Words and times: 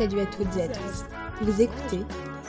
Salut 0.00 0.20
à 0.20 0.24
toutes 0.24 0.56
et 0.56 0.62
à 0.62 0.68
tous. 0.68 1.04
Vous 1.42 1.60
écoutez 1.60 1.98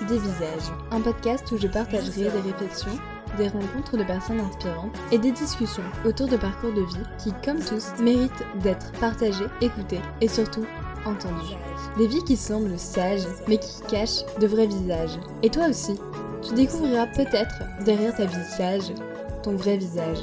Des 0.08 0.18
Visages, 0.18 0.72
un 0.90 1.02
podcast 1.02 1.52
où 1.52 1.58
je 1.58 1.68
partagerai 1.68 2.32
des 2.32 2.50
réflexions, 2.50 2.98
des 3.38 3.50
rencontres 3.50 3.98
de 3.98 4.06
personnes 4.06 4.40
inspirantes 4.40 4.96
et 5.12 5.18
des 5.18 5.34
discussions 5.34 5.84
autour 6.06 6.30
de 6.30 6.38
parcours 6.38 6.72
de 6.72 6.80
vie 6.80 7.04
qui, 7.22 7.34
comme 7.44 7.60
tous, 7.60 7.90
méritent 8.00 8.46
d'être 8.62 8.94
partagés, 9.02 9.48
écoutés 9.60 10.00
et 10.22 10.30
surtout 10.30 10.66
entendus. 11.06 11.58
Des 11.98 12.08
vies 12.08 12.24
qui 12.24 12.38
semblent 12.38 12.80
sages, 12.80 13.28
mais 13.50 13.58
qui 13.58 13.82
cachent 13.90 14.24
de 14.40 14.48
vrais 14.48 14.68
visages. 14.68 15.20
Et 15.44 15.50
toi 15.50 15.68
aussi, 15.68 16.00
tu 16.48 16.54
découvriras 16.54 17.08
peut-être 17.08 17.84
derrière 17.84 18.16
ta 18.16 18.28
vie 18.28 18.46
sage 18.46 18.94
ton 19.44 19.58
vrai 19.58 19.76
visage. 19.76 20.20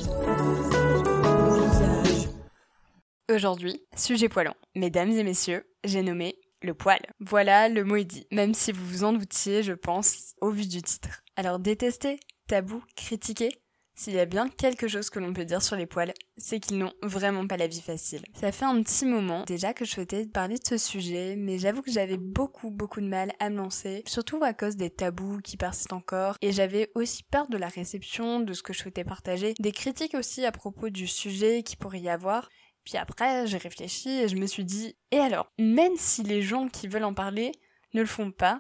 Aujourd'hui, 3.31 3.83
sujet 3.95 4.31
poilant. 4.31 4.55
Mesdames 4.75 5.11
et 5.11 5.25
messieurs, 5.25 5.67
j'ai 5.85 6.03
nommé 6.03 6.35
le 6.63 6.75
poil. 6.75 7.01
Voilà, 7.21 7.69
le 7.69 7.85
mot 7.85 7.97
est 7.97 8.05
dit, 8.05 8.27
même 8.33 8.55
si 8.55 8.73
vous 8.73 8.87
vous 8.87 9.05
en 9.05 9.13
doutiez, 9.13 9.63
je 9.63 9.73
pense, 9.73 10.35
au 10.41 10.51
vu 10.51 10.67
du 10.67 10.83
titre. 10.83 11.23
Alors 11.37 11.59
détester, 11.59 12.19
tabou, 12.47 12.83
critiquer, 12.97 13.51
s'il 13.99 14.15
y 14.15 14.21
a 14.21 14.27
bien 14.27 14.49
quelque 14.49 14.87
chose 14.87 15.11
que 15.11 15.19
l'on 15.19 15.33
peut 15.33 15.45
dire 15.45 15.61
sur 15.61 15.75
les 15.75 15.87
poils, 15.87 16.15
c'est 16.37 16.61
qu'ils 16.61 16.79
n'ont 16.79 16.93
vraiment 17.03 17.49
pas 17.49 17.57
la 17.57 17.67
vie 17.67 17.81
facile. 17.81 18.23
Ça 18.33 18.53
fait 18.53 18.65
un 18.65 18.81
petit 18.81 19.05
moment 19.05 19.43
déjà 19.45 19.75
que 19.75 19.85
je 19.85 19.91
souhaitais 19.91 20.25
parler 20.25 20.55
de 20.57 20.65
ce 20.65 20.79
sujet, 20.79 21.35
mais 21.37 21.59
j'avoue 21.59 21.83
que 21.83 21.91
j'avais 21.91 22.17
beaucoup 22.17 22.71
beaucoup 22.71 23.01
de 23.01 23.09
mal 23.09 23.33
à 23.41 23.51
me 23.51 23.57
lancer, 23.57 24.05
surtout 24.07 24.39
à 24.45 24.53
cause 24.53 24.77
des 24.77 24.91
tabous 24.91 25.41
qui 25.43 25.57
persistent 25.57 25.93
encore, 25.93 26.37
et 26.43 26.53
j'avais 26.53 26.93
aussi 26.95 27.25
peur 27.25 27.49
de 27.49 27.57
la 27.57 27.67
réception, 27.67 28.39
de 28.39 28.53
ce 28.53 28.63
que 28.63 28.73
je 28.73 28.79
souhaitais 28.79 29.03
partager, 29.03 29.55
des 29.59 29.73
critiques 29.73 30.15
aussi 30.15 30.47
à 30.47 30.53
propos 30.53 30.91
du 30.91 31.09
sujet 31.09 31.65
qui 31.65 31.75
pourrait 31.75 31.99
y 31.99 32.09
avoir. 32.09 32.49
Puis 32.89 32.97
après, 32.97 33.47
j'ai 33.47 33.59
réfléchi 33.59 34.09
et 34.09 34.29
je 34.29 34.37
me 34.37 34.47
suis 34.47 34.65
dit, 34.65 34.97
et 35.11 35.19
alors, 35.19 35.53
même 35.59 35.93
si 35.97 36.23
les 36.23 36.41
gens 36.41 36.69
qui 36.69 36.89
veulent 36.89 37.05
en 37.05 37.13
parler 37.13 37.53
ne 37.93 38.01
le 38.01 38.07
font 38.07 38.31
pas, 38.31 38.57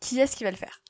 qui 0.00 0.20
est-ce 0.20 0.36
qui 0.36 0.44
va 0.44 0.50
le 0.50 0.56
faire? 0.58 0.82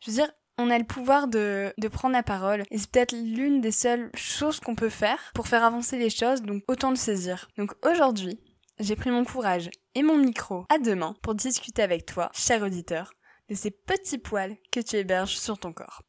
Je 0.00 0.10
veux 0.10 0.16
dire, 0.16 0.32
on 0.56 0.70
a 0.70 0.78
le 0.78 0.86
pouvoir 0.86 1.28
de, 1.28 1.74
de 1.76 1.88
prendre 1.88 2.14
la 2.14 2.22
parole 2.22 2.62
et 2.70 2.78
c'est 2.78 2.90
peut-être 2.90 3.12
l'une 3.12 3.60
des 3.60 3.72
seules 3.72 4.10
choses 4.14 4.58
qu'on 4.58 4.74
peut 4.74 4.88
faire 4.88 5.18
pour 5.34 5.48
faire 5.48 5.62
avancer 5.62 5.98
les 5.98 6.08
choses, 6.08 6.40
donc 6.40 6.62
autant 6.66 6.88
le 6.88 6.96
saisir. 6.96 7.46
Donc 7.58 7.74
aujourd'hui, 7.86 8.40
j'ai 8.78 8.96
pris 8.96 9.10
mon 9.10 9.26
courage 9.26 9.68
et 9.94 10.02
mon 10.02 10.16
micro 10.16 10.64
à 10.70 10.78
deux 10.78 10.94
mains 10.94 11.14
pour 11.20 11.34
discuter 11.34 11.82
avec 11.82 12.06
toi, 12.06 12.30
cher 12.32 12.62
auditeur, 12.62 13.12
de 13.50 13.54
ces 13.54 13.70
petits 13.70 14.16
poils 14.16 14.56
que 14.72 14.80
tu 14.80 14.96
héberges 14.96 15.36
sur 15.36 15.58
ton 15.58 15.74
corps. 15.74 16.00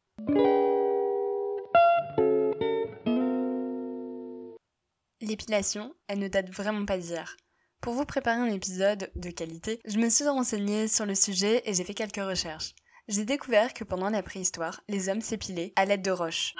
L'épilation, 5.30 5.94
elle 6.08 6.18
ne 6.18 6.28
date 6.28 6.50
vraiment 6.50 6.84
pas 6.84 6.98
d'hier. 6.98 7.36
Pour 7.80 7.94
vous 7.94 8.04
préparer 8.04 8.40
un 8.40 8.52
épisode 8.52 9.10
de 9.14 9.30
qualité, 9.30 9.80
je 9.86 9.96
me 9.96 10.10
suis 10.10 10.28
renseignée 10.28 10.88
sur 10.88 11.06
le 11.06 11.14
sujet 11.14 11.62
et 11.64 11.72
j'ai 11.72 11.84
fait 11.84 11.94
quelques 11.94 12.16
recherches 12.16 12.74
j'ai 13.10 13.24
découvert 13.24 13.74
que 13.74 13.82
pendant 13.82 14.08
la 14.08 14.22
préhistoire, 14.22 14.82
les 14.88 15.08
hommes 15.08 15.20
s'épilaient 15.20 15.72
à 15.74 15.84
l'aide 15.84 16.02
de 16.02 16.12
roches. 16.12 16.54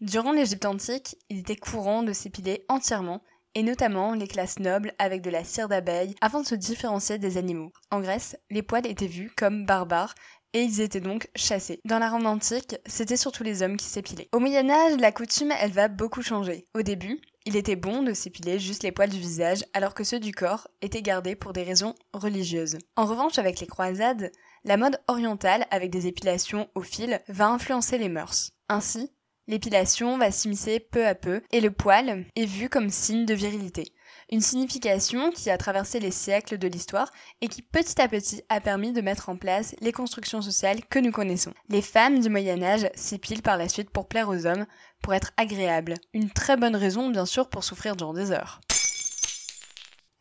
Durant 0.00 0.30
l'Égypte 0.30 0.64
antique, 0.64 1.16
il 1.30 1.38
était 1.38 1.56
courant 1.56 2.04
de 2.04 2.12
s'épiler 2.12 2.64
entièrement, 2.68 3.22
et 3.56 3.64
notamment 3.64 4.14
les 4.14 4.28
classes 4.28 4.60
nobles 4.60 4.94
avec 4.98 5.20
de 5.20 5.30
la 5.30 5.42
cire 5.42 5.68
d'abeille 5.68 6.14
afin 6.20 6.40
de 6.40 6.46
se 6.46 6.54
différencier 6.54 7.18
des 7.18 7.38
animaux. 7.38 7.72
En 7.90 8.00
Grèce, 8.00 8.36
les 8.50 8.62
poils 8.62 8.86
étaient 8.86 9.06
vus 9.08 9.32
comme 9.36 9.66
barbares 9.66 10.14
et 10.54 10.62
ils 10.62 10.80
étaient 10.80 11.00
donc 11.00 11.28
chassés. 11.34 11.80
Dans 11.84 11.98
la 11.98 12.08
Rome 12.08 12.26
antique, 12.26 12.76
c'était 12.86 13.16
surtout 13.16 13.42
les 13.42 13.62
hommes 13.62 13.76
qui 13.76 13.86
s'épilaient. 13.86 14.28
Au 14.32 14.38
Moyen 14.38 14.70
Âge, 14.70 14.96
la 14.98 15.12
coutume, 15.12 15.52
elle 15.60 15.72
va 15.72 15.88
beaucoup 15.88 16.22
changer. 16.22 16.66
Au 16.74 16.82
début, 16.82 17.20
il 17.44 17.56
était 17.56 17.76
bon 17.76 18.02
de 18.02 18.12
s'épiler 18.12 18.58
juste 18.58 18.82
les 18.82 18.92
poils 18.92 19.10
du 19.10 19.18
visage 19.18 19.64
alors 19.72 19.94
que 19.94 20.04
ceux 20.04 20.20
du 20.20 20.32
corps 20.32 20.68
étaient 20.80 21.02
gardés 21.02 21.34
pour 21.34 21.52
des 21.52 21.62
raisons 21.62 21.94
religieuses. 22.12 22.78
En 22.96 23.04
revanche, 23.04 23.38
avec 23.38 23.60
les 23.60 23.66
croisades, 23.66 24.30
la 24.64 24.76
mode 24.76 25.00
orientale 25.08 25.66
avec 25.70 25.90
des 25.90 26.06
épilations 26.06 26.68
au 26.74 26.82
fil 26.82 27.20
va 27.28 27.48
influencer 27.48 27.98
les 27.98 28.08
mœurs. 28.08 28.52
Ainsi, 28.68 29.10
l'épilation 29.48 30.18
va 30.18 30.30
s'immiscer 30.30 30.78
peu 30.78 31.06
à 31.06 31.14
peu 31.14 31.42
et 31.50 31.60
le 31.60 31.70
poil 31.70 32.26
est 32.36 32.46
vu 32.46 32.68
comme 32.68 32.90
signe 32.90 33.26
de 33.26 33.34
virilité. 33.34 33.92
Une 34.32 34.40
signification 34.40 35.30
qui 35.30 35.50
a 35.50 35.58
traversé 35.58 36.00
les 36.00 36.10
siècles 36.10 36.56
de 36.56 36.66
l'histoire 36.66 37.12
et 37.42 37.48
qui 37.48 37.60
petit 37.60 38.00
à 38.00 38.08
petit 38.08 38.42
a 38.48 38.62
permis 38.62 38.92
de 38.92 39.02
mettre 39.02 39.28
en 39.28 39.36
place 39.36 39.76
les 39.82 39.92
constructions 39.92 40.40
sociales 40.40 40.82
que 40.86 40.98
nous 40.98 41.12
connaissons. 41.12 41.52
Les 41.68 41.82
femmes 41.82 42.18
du 42.18 42.30
Moyen 42.30 42.62
Âge 42.62 42.88
s'épilent 42.94 43.42
par 43.42 43.58
la 43.58 43.68
suite 43.68 43.90
pour 43.90 44.08
plaire 44.08 44.30
aux 44.30 44.46
hommes, 44.46 44.64
pour 45.02 45.12
être 45.12 45.32
agréables. 45.36 45.96
Une 46.14 46.30
très 46.30 46.56
bonne 46.56 46.76
raison 46.76 47.10
bien 47.10 47.26
sûr 47.26 47.50
pour 47.50 47.62
souffrir 47.62 47.94
durant 47.94 48.14
des 48.14 48.30
heures. 48.30 48.62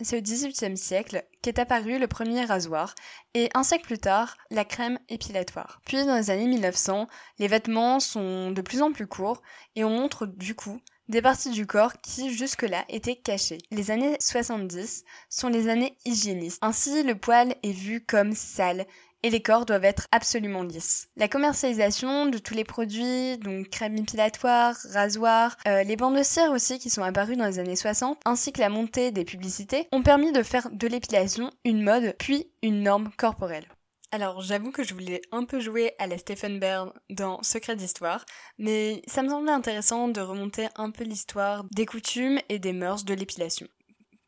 C'est 0.01 0.17
au 0.17 0.21
XVIIIe 0.21 0.75
siècle 0.75 1.23
qu'est 1.41 1.59
apparu 1.59 1.97
le 1.97 2.07
premier 2.07 2.43
rasoir 2.43 2.95
et 3.33 3.49
un 3.53 3.63
siècle 3.63 3.85
plus 3.85 3.99
tard, 3.99 4.35
la 4.49 4.65
crème 4.65 4.99
épilatoire. 5.07 5.79
Puis 5.85 6.05
dans 6.05 6.17
les 6.17 6.31
années 6.31 6.47
1900, 6.47 7.07
les 7.39 7.47
vêtements 7.47 8.01
sont 8.01 8.51
de 8.51 8.61
plus 8.61 8.81
en 8.81 8.91
plus 8.91 9.07
courts 9.07 9.41
et 9.77 9.85
on 9.85 9.89
montre 9.89 10.25
du 10.25 10.53
coup 10.53 10.81
des 11.11 11.21
parties 11.21 11.49
du 11.49 11.67
corps 11.67 11.93
qui 12.01 12.33
jusque-là 12.33 12.85
étaient 12.87 13.17
cachées. 13.17 13.59
Les 13.69 13.91
années 13.91 14.15
70 14.19 15.03
sont 15.29 15.49
les 15.49 15.67
années 15.67 15.97
hygiénistes. 16.05 16.59
Ainsi, 16.61 17.03
le 17.03 17.15
poil 17.15 17.53
est 17.63 17.73
vu 17.73 18.01
comme 18.01 18.33
sale 18.33 18.85
et 19.21 19.29
les 19.29 19.41
corps 19.41 19.65
doivent 19.65 19.83
être 19.83 20.07
absolument 20.11 20.63
lisses. 20.63 21.09
La 21.17 21.27
commercialisation 21.27 22.27
de 22.27 22.37
tous 22.37 22.53
les 22.53 22.63
produits, 22.63 23.37
donc 23.37 23.69
crème 23.69 23.97
épilatoire, 23.97 24.75
rasoir, 24.93 25.57
euh, 25.67 25.83
les 25.83 25.97
bandes 25.97 26.17
de 26.17 26.23
cire 26.23 26.51
aussi 26.51 26.79
qui 26.79 26.89
sont 26.89 27.03
apparues 27.03 27.35
dans 27.35 27.45
les 27.45 27.59
années 27.59 27.75
60, 27.75 28.19
ainsi 28.25 28.53
que 28.53 28.61
la 28.61 28.69
montée 28.69 29.11
des 29.11 29.25
publicités, 29.25 29.87
ont 29.91 30.03
permis 30.03 30.31
de 30.31 30.41
faire 30.43 30.69
de 30.71 30.87
l'épilation 30.87 31.51
une 31.65 31.83
mode 31.83 32.15
puis 32.17 32.47
une 32.63 32.83
norme 32.83 33.11
corporelle. 33.17 33.67
Alors 34.13 34.41
j'avoue 34.41 34.71
que 34.71 34.83
je 34.83 34.93
voulais 34.93 35.21
un 35.31 35.45
peu 35.45 35.61
jouer 35.61 35.93
à 35.97 36.05
la 36.05 36.17
Stephen 36.17 36.59
Byrne 36.59 36.91
dans 37.09 37.41
Secret 37.43 37.77
d'Histoire, 37.77 38.25
mais 38.57 39.01
ça 39.07 39.23
me 39.23 39.29
semblait 39.29 39.53
intéressant 39.53 40.09
de 40.09 40.19
remonter 40.19 40.67
un 40.75 40.91
peu 40.91 41.05
l'histoire 41.05 41.63
des 41.71 41.85
coutumes 41.85 42.39
et 42.49 42.59
des 42.59 42.73
mœurs 42.73 43.05
de 43.05 43.13
l'épilation. 43.13 43.67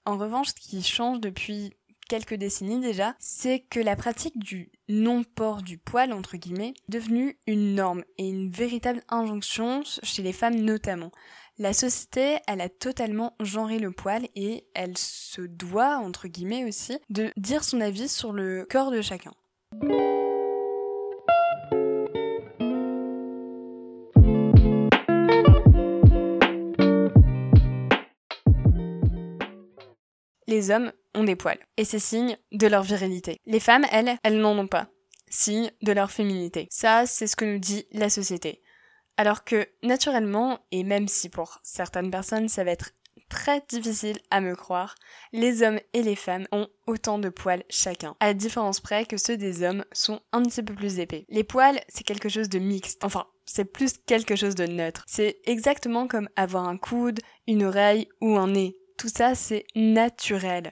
En 0.05 0.17
revanche, 0.17 0.49
ce 0.49 0.53
qui 0.53 0.83
change 0.83 1.19
depuis 1.19 1.73
quelques 2.07 2.35
décennies 2.35 2.79
déjà, 2.79 3.13
c'est 3.19 3.59
que 3.59 3.81
la 3.81 3.97
pratique 3.97 4.39
du 4.39 4.71
non-port 4.87 5.61
du 5.61 5.77
poil, 5.77 6.13
entre 6.13 6.37
guillemets, 6.37 6.73
est 6.87 6.91
devenue 6.91 7.37
une 7.45 7.75
norme 7.75 8.05
et 8.17 8.29
une 8.29 8.51
véritable 8.51 9.03
injonction 9.09 9.83
chez 10.01 10.21
les 10.21 10.33
femmes 10.33 10.61
notamment. 10.61 11.11
La 11.57 11.73
société, 11.73 12.37
elle 12.47 12.61
a 12.61 12.69
totalement 12.69 13.35
genré 13.41 13.79
le 13.79 13.91
poil 13.91 14.29
et 14.35 14.65
elle 14.75 14.97
se 14.97 15.41
doit, 15.41 15.97
entre 15.97 16.29
guillemets 16.29 16.63
aussi, 16.63 16.97
de 17.09 17.31
dire 17.35 17.65
son 17.65 17.81
avis 17.81 18.07
sur 18.07 18.31
le 18.31 18.65
corps 18.69 18.89
de 18.89 19.01
chacun. 19.01 19.33
Les 30.47 30.69
hommes 30.69 30.91
ont 31.15 31.23
des 31.23 31.35
poils, 31.35 31.57
et 31.77 31.85
c'est 31.85 31.99
signe 31.99 32.37
de 32.51 32.67
leur 32.67 32.83
virilité. 32.83 33.41
Les 33.45 33.59
femmes, 33.59 33.85
elles, 33.91 34.17
elles 34.23 34.39
n'en 34.39 34.57
ont 34.57 34.67
pas. 34.67 34.87
Signe 35.29 35.71
de 35.81 35.91
leur 35.91 36.11
féminité. 36.11 36.67
Ça, 36.69 37.05
c'est 37.07 37.27
ce 37.27 37.35
que 37.35 37.45
nous 37.45 37.57
dit 37.57 37.87
la 37.91 38.09
société. 38.09 38.61
Alors 39.17 39.43
que, 39.43 39.67
naturellement, 39.83 40.59
et 40.71 40.83
même 40.83 41.07
si 41.07 41.29
pour 41.29 41.59
certaines 41.63 42.11
personnes 42.11 42.49
ça 42.49 42.63
va 42.63 42.71
être 42.71 42.91
très 43.29 43.61
difficile 43.67 44.19
à 44.31 44.41
me 44.41 44.55
croire, 44.55 44.95
les 45.31 45.63
hommes 45.63 45.79
et 45.93 46.03
les 46.03 46.15
femmes 46.15 46.47
ont 46.51 46.67
autant 46.87 47.19
de 47.19 47.29
poils 47.29 47.63
chacun, 47.69 48.15
à 48.19 48.27
la 48.27 48.33
différence 48.33 48.79
près 48.79 49.05
que 49.05 49.17
ceux 49.17 49.37
des 49.37 49.63
hommes 49.63 49.85
sont 49.91 50.21
un 50.31 50.43
petit 50.43 50.63
peu 50.63 50.73
plus 50.73 50.99
épais. 50.99 51.25
Les 51.29 51.43
poils, 51.43 51.79
c'est 51.89 52.03
quelque 52.03 52.29
chose 52.29 52.49
de 52.49 52.59
mixte, 52.59 53.03
enfin, 53.03 53.25
c'est 53.45 53.65
plus 53.65 53.95
quelque 54.05 54.35
chose 54.35 54.55
de 54.55 54.65
neutre. 54.65 55.03
C'est 55.07 55.39
exactement 55.45 56.07
comme 56.07 56.29
avoir 56.35 56.67
un 56.67 56.77
coude, 56.77 57.19
une 57.47 57.63
oreille 57.63 58.07
ou 58.21 58.37
un 58.37 58.47
nez. 58.47 58.75
Tout 58.97 59.09
ça, 59.09 59.35
c'est 59.35 59.65
naturel. 59.75 60.71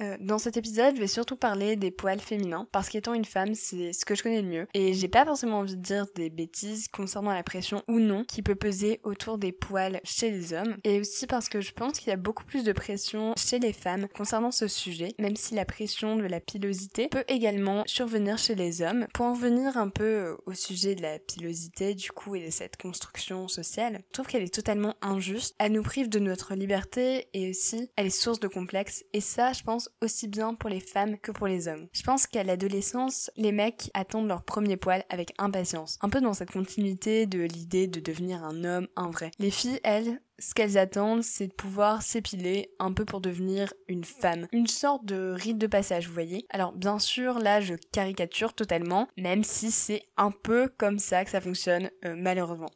Euh, 0.00 0.16
dans 0.20 0.38
cet 0.38 0.56
épisode, 0.56 0.96
je 0.96 1.00
vais 1.00 1.06
surtout 1.06 1.36
parler 1.36 1.76
des 1.76 1.90
poils 1.90 2.20
féminins, 2.20 2.66
parce 2.72 2.88
qu'étant 2.88 3.14
une 3.14 3.24
femme, 3.24 3.54
c'est 3.54 3.92
ce 3.92 4.04
que 4.04 4.14
je 4.14 4.22
connais 4.22 4.42
le 4.42 4.48
mieux. 4.48 4.66
Et 4.74 4.94
j'ai 4.94 5.08
pas 5.08 5.24
forcément 5.24 5.58
envie 5.58 5.76
de 5.76 5.82
dire 5.82 6.06
des 6.14 6.30
bêtises 6.30 6.88
concernant 6.88 7.32
la 7.32 7.42
pression 7.42 7.82
ou 7.88 7.98
non 7.98 8.24
qui 8.24 8.42
peut 8.42 8.54
peser 8.54 9.00
autour 9.04 9.38
des 9.38 9.52
poils 9.52 10.00
chez 10.04 10.30
les 10.30 10.52
hommes. 10.52 10.76
Et 10.84 11.00
aussi 11.00 11.26
parce 11.26 11.48
que 11.48 11.60
je 11.60 11.72
pense 11.72 11.98
qu'il 11.98 12.08
y 12.08 12.12
a 12.12 12.16
beaucoup 12.16 12.44
plus 12.44 12.64
de 12.64 12.72
pression 12.72 13.34
chez 13.36 13.58
les 13.58 13.72
femmes 13.72 14.08
concernant 14.16 14.50
ce 14.50 14.68
sujet, 14.68 15.14
même 15.18 15.36
si 15.36 15.54
la 15.54 15.64
pression 15.64 16.16
de 16.16 16.24
la 16.24 16.40
pilosité 16.40 17.08
peut 17.08 17.24
également 17.28 17.82
survenir 17.86 18.38
chez 18.38 18.54
les 18.54 18.82
hommes. 18.82 19.06
Pour 19.12 19.26
en 19.26 19.34
revenir 19.34 19.76
un 19.76 19.88
peu 19.88 20.36
au 20.46 20.54
sujet 20.54 20.94
de 20.94 21.02
la 21.02 21.18
pilosité, 21.18 21.94
du 21.94 22.10
coup, 22.10 22.34
et 22.34 22.46
de 22.46 22.50
cette 22.50 22.76
construction 22.76 23.48
sociale, 23.48 24.00
je 24.08 24.12
trouve 24.12 24.26
qu'elle 24.26 24.42
est 24.42 24.54
totalement 24.54 24.94
injuste. 25.02 25.54
Elle 25.58 25.72
nous 25.72 25.82
prive 25.82 26.08
de 26.08 26.18
notre 26.18 26.54
liberté 26.54 27.28
et 27.34 27.50
aussi 27.50 27.90
elle 27.96 28.06
est 28.06 28.10
source 28.10 28.40
de 28.40 28.48
complexes. 28.48 29.04
Et 29.12 29.20
ça, 29.20 29.52
je 29.52 29.62
pense, 29.62 29.89
aussi 30.02 30.28
bien 30.28 30.54
pour 30.54 30.70
les 30.70 30.80
femmes 30.80 31.18
que 31.18 31.32
pour 31.32 31.46
les 31.46 31.68
hommes. 31.68 31.88
Je 31.92 32.02
pense 32.02 32.26
qu'à 32.26 32.44
l'adolescence, 32.44 33.30
les 33.36 33.52
mecs 33.52 33.90
attendent 33.94 34.28
leur 34.28 34.42
premier 34.42 34.76
poil 34.76 35.04
avec 35.08 35.32
impatience. 35.38 35.98
Un 36.00 36.08
peu 36.08 36.20
dans 36.20 36.34
cette 36.34 36.50
continuité 36.50 37.26
de 37.26 37.40
l'idée 37.40 37.86
de 37.86 38.00
devenir 38.00 38.44
un 38.44 38.64
homme, 38.64 38.88
un 38.96 39.10
vrai. 39.10 39.30
Les 39.38 39.50
filles, 39.50 39.80
elles, 39.84 40.20
ce 40.38 40.54
qu'elles 40.54 40.78
attendent, 40.78 41.22
c'est 41.22 41.48
de 41.48 41.52
pouvoir 41.52 42.02
s'épiler 42.02 42.72
un 42.78 42.92
peu 42.92 43.04
pour 43.04 43.20
devenir 43.20 43.72
une 43.88 44.04
femme. 44.04 44.46
Une 44.52 44.66
sorte 44.66 45.04
de 45.04 45.34
rite 45.36 45.58
de 45.58 45.66
passage, 45.66 46.08
vous 46.08 46.14
voyez. 46.14 46.46
Alors 46.50 46.72
bien 46.72 46.98
sûr, 46.98 47.38
là 47.38 47.60
je 47.60 47.74
caricature 47.92 48.54
totalement, 48.54 49.06
même 49.16 49.44
si 49.44 49.70
c'est 49.70 50.02
un 50.16 50.30
peu 50.30 50.68
comme 50.78 50.98
ça 50.98 51.24
que 51.24 51.30
ça 51.30 51.40
fonctionne 51.40 51.90
euh, 52.04 52.14
malheureusement. 52.16 52.70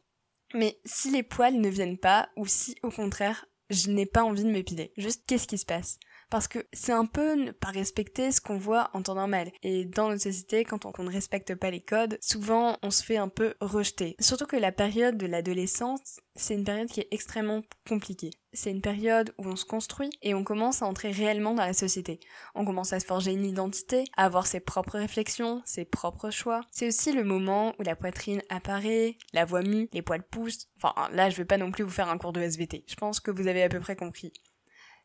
Mais 0.53 0.79
si 0.85 1.11
les 1.11 1.23
poils 1.23 1.59
ne 1.59 1.69
viennent 1.69 1.97
pas, 1.97 2.29
ou 2.37 2.45
si 2.45 2.75
au 2.83 2.91
contraire 2.91 3.45
je 3.71 3.89
n'ai 3.89 4.05
pas 4.05 4.23
envie 4.23 4.43
de 4.43 4.51
m'épiler, 4.51 4.93
juste 4.95 5.23
qu'est-ce 5.25 5.47
qui 5.47 5.57
se 5.57 5.65
passe? 5.65 5.99
Parce 6.29 6.47
que 6.47 6.59
c'est 6.73 6.91
un 6.91 7.05
peu 7.05 7.35
ne 7.35 7.51
pas 7.51 7.69
respecter 7.69 8.31
ce 8.31 8.41
qu'on 8.41 8.57
voit 8.57 8.89
en 8.93 9.01
temps 9.01 9.15
normal. 9.15 9.51
Et 9.63 9.85
dans 9.85 10.09
notre 10.09 10.23
société, 10.23 10.63
quand 10.63 10.85
on, 10.85 11.03
ne 11.03 11.11
respecte 11.11 11.55
pas 11.55 11.71
les 11.71 11.81
codes, 11.81 12.17
souvent 12.21 12.77
on 12.81 12.89
se 12.89 13.03
fait 13.03 13.17
un 13.17 13.29
peu 13.29 13.55
rejeter. 13.61 14.15
Surtout 14.19 14.45
que 14.45 14.55
la 14.55 14.71
période 14.71 15.17
de 15.17 15.27
l'adolescence, 15.27 16.19
c'est 16.35 16.55
une 16.55 16.63
période 16.63 16.89
qui 16.89 17.01
est 17.01 17.07
extrêmement 17.11 17.61
compliquée. 17.87 18.31
C'est 18.53 18.71
une 18.71 18.81
période 18.81 19.33
où 19.37 19.47
on 19.47 19.55
se 19.55 19.65
construit 19.65 20.09
et 20.21 20.33
on 20.33 20.43
commence 20.43 20.81
à 20.81 20.85
entrer 20.85 21.11
réellement 21.11 21.53
dans 21.53 21.65
la 21.65 21.73
société. 21.73 22.19
On 22.55 22.65
commence 22.65 22.93
à 22.93 22.99
se 22.99 23.05
forger 23.05 23.33
une 23.33 23.45
identité, 23.45 24.05
à 24.15 24.25
avoir 24.25 24.47
ses 24.47 24.61
propres 24.61 24.97
réflexions, 24.97 25.61
ses 25.65 25.83
propres 25.83 26.29
choix. 26.29 26.61
C'est 26.71 26.87
aussi 26.87 27.11
le 27.11 27.23
moment 27.23 27.73
où 27.79 27.83
la 27.83 27.97
poitrine 27.97 28.41
apparaît, 28.49 29.17
la 29.33 29.45
voix 29.45 29.61
mue, 29.61 29.89
les 29.91 30.01
poils 30.01 30.23
poussent. 30.23 30.67
Enfin, 30.81 30.93
là, 31.11 31.29
je 31.29 31.35
vais 31.35 31.45
pas 31.45 31.57
non 31.57 31.71
plus 31.71 31.83
vous 31.83 31.89
faire 31.89 32.09
un 32.09 32.17
cours 32.17 32.33
de 32.33 32.41
SVT. 32.41 32.85
Je 32.87 32.95
pense 32.95 33.19
que 33.19 33.31
vous 33.31 33.47
avez 33.47 33.63
à 33.63 33.69
peu 33.69 33.79
près 33.79 33.95
compris. 33.97 34.31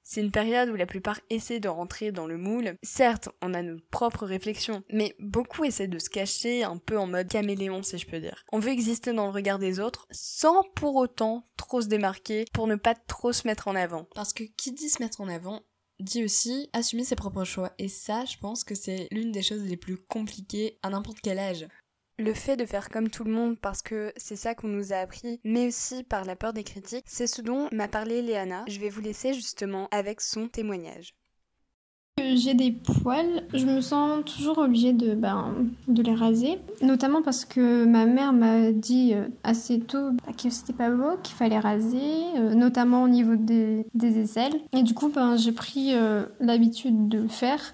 C'est 0.02 0.20
une 0.20 0.31
période 0.31 0.69
où 0.70 0.76
la 0.76 0.87
plupart 0.87 1.20
essaient 1.31 1.61
de 1.61 1.69
rentrer 1.69 2.12
dans 2.12 2.26
le 2.26 2.37
moule. 2.37 2.75
Certes, 2.82 3.29
on 3.43 3.55
a 3.55 3.62
nos 3.62 3.79
propres 3.91 4.26
réflexions, 4.26 4.82
mais 4.91 5.14
beaucoup 5.19 5.64
essaient 5.64 5.88
de 5.88 5.99
se 5.99 6.11
cacher 6.11 6.64
un 6.64 6.79
peu 6.79 6.99
en 6.99 7.06
mode 7.06 7.29
caméléon 7.29 7.82
si 7.82 7.99
je 7.99 8.06
peux 8.06 8.20
dire. 8.20 8.44
On 8.52 8.58
veut 8.58 8.70
exister 8.70 9.12
dans 9.12 9.26
le 9.26 9.32
regard 9.32 9.58
des 9.58 9.81
autres 9.81 10.06
sans 10.11 10.62
pour 10.75 10.97
autant 10.97 11.47
trop 11.56 11.81
se 11.81 11.88
démarquer 11.88 12.44
pour 12.52 12.67
ne 12.67 12.76
pas 12.76 12.94
trop 12.94 13.32
se 13.32 13.47
mettre 13.47 13.69
en 13.69 13.76
avant. 13.76 14.06
Parce 14.14 14.32
que 14.32 14.44
qui 14.44 14.73
dit 14.73 14.88
se 14.88 15.02
mettre 15.02 15.20
en 15.20 15.29
avant 15.29 15.62
dit 16.00 16.25
aussi 16.25 16.69
assumer 16.73 17.05
ses 17.05 17.17
propres 17.17 17.44
choix. 17.44 17.73
Et 17.79 17.88
ça, 17.88 18.25
je 18.25 18.37
pense 18.38 18.64
que 18.64 18.75
c'est 18.75 19.08
l'une 19.11 19.32
des 19.32 19.43
choses 19.43 19.62
les 19.62 19.76
plus 19.76 19.99
compliquées 19.99 20.79
à 20.82 20.91
n'importe 20.91 21.19
quel 21.23 21.38
âge 21.38 21.69
le 22.20 22.34
fait 22.34 22.56
de 22.56 22.64
faire 22.64 22.88
comme 22.90 23.08
tout 23.08 23.25
le 23.25 23.32
monde 23.32 23.58
parce 23.58 23.82
que 23.82 24.12
c'est 24.17 24.37
ça 24.37 24.55
qu'on 24.55 24.69
nous 24.69 24.93
a 24.93 24.96
appris, 24.96 25.40
mais 25.44 25.69
aussi 25.69 26.02
par 26.02 26.25
la 26.25 26.37
peur 26.37 26.52
des 26.52 26.64
critiques, 26.64 27.05
c'est 27.06 27.26
ce 27.26 27.43
dont 27.43 27.69
m'a 27.72 27.88
parlé 27.88 28.22
Léana. 28.22 28.64
Je 28.69 28.78
vais 28.78 28.90
vous 28.90 29.00
laisser 29.00 29.32
justement 29.32 29.88
avec 29.90 30.20
son 30.20 30.49
témoignage. 30.49 31.14
J'ai 32.34 32.52
des 32.52 32.72
poils, 32.72 33.44
je 33.55 33.64
me 33.64 33.81
sens 33.81 34.25
toujours 34.25 34.58
obligée 34.58 34.93
de, 34.93 35.14
ben, 35.14 35.55
de 35.88 36.02
les 36.02 36.14
raser, 36.14 36.58
notamment 36.82 37.22
parce 37.22 37.46
que 37.46 37.87
ma 37.87 38.05
mère 38.05 38.34
m'a 38.34 38.72
dit 38.72 39.14
euh, 39.14 39.26
assez 39.43 39.81
tôt 39.81 40.11
bah, 40.12 40.32
que 40.37 40.50
c'était 40.50 40.75
pas 40.75 40.90
beau, 40.90 41.17
qu'il 41.22 41.34
fallait 41.34 41.58
raser, 41.58 42.22
euh, 42.37 42.55
notamment 42.55 43.05
au 43.05 43.08
niveau 43.08 43.37
des, 43.37 43.87
des 43.94 44.19
aisselles. 44.19 44.52
Et 44.75 44.82
du 44.82 44.93
coup, 44.93 45.08
ben, 45.08 45.37
j'ai 45.37 45.52
pris 45.52 45.94
euh, 45.94 46.25
l'habitude 46.40 47.08
de 47.08 47.20
le 47.20 47.28
faire. 47.28 47.72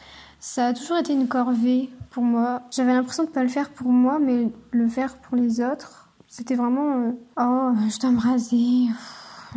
Ça 0.49 0.69
a 0.69 0.73
toujours 0.73 0.97
été 0.97 1.13
une 1.13 1.27
corvée 1.27 1.91
pour 2.11 2.23
moi. 2.23 2.63
J'avais 2.71 2.93
l'impression 2.93 3.25
de 3.25 3.29
pas 3.29 3.43
le 3.43 3.49
faire 3.49 3.69
pour 3.69 3.89
moi, 3.89 4.21
mais 4.21 4.49
le 4.71 4.89
faire 4.89 5.17
pour 5.17 5.37
les 5.37 5.61
autres. 5.61 6.09
C'était 6.29 6.55
vraiment 6.55 6.99
euh, 6.99 7.11
oh, 7.37 7.73
je 7.91 7.99
dois 7.99 8.13
me 8.13 8.21
raser, 8.21 8.87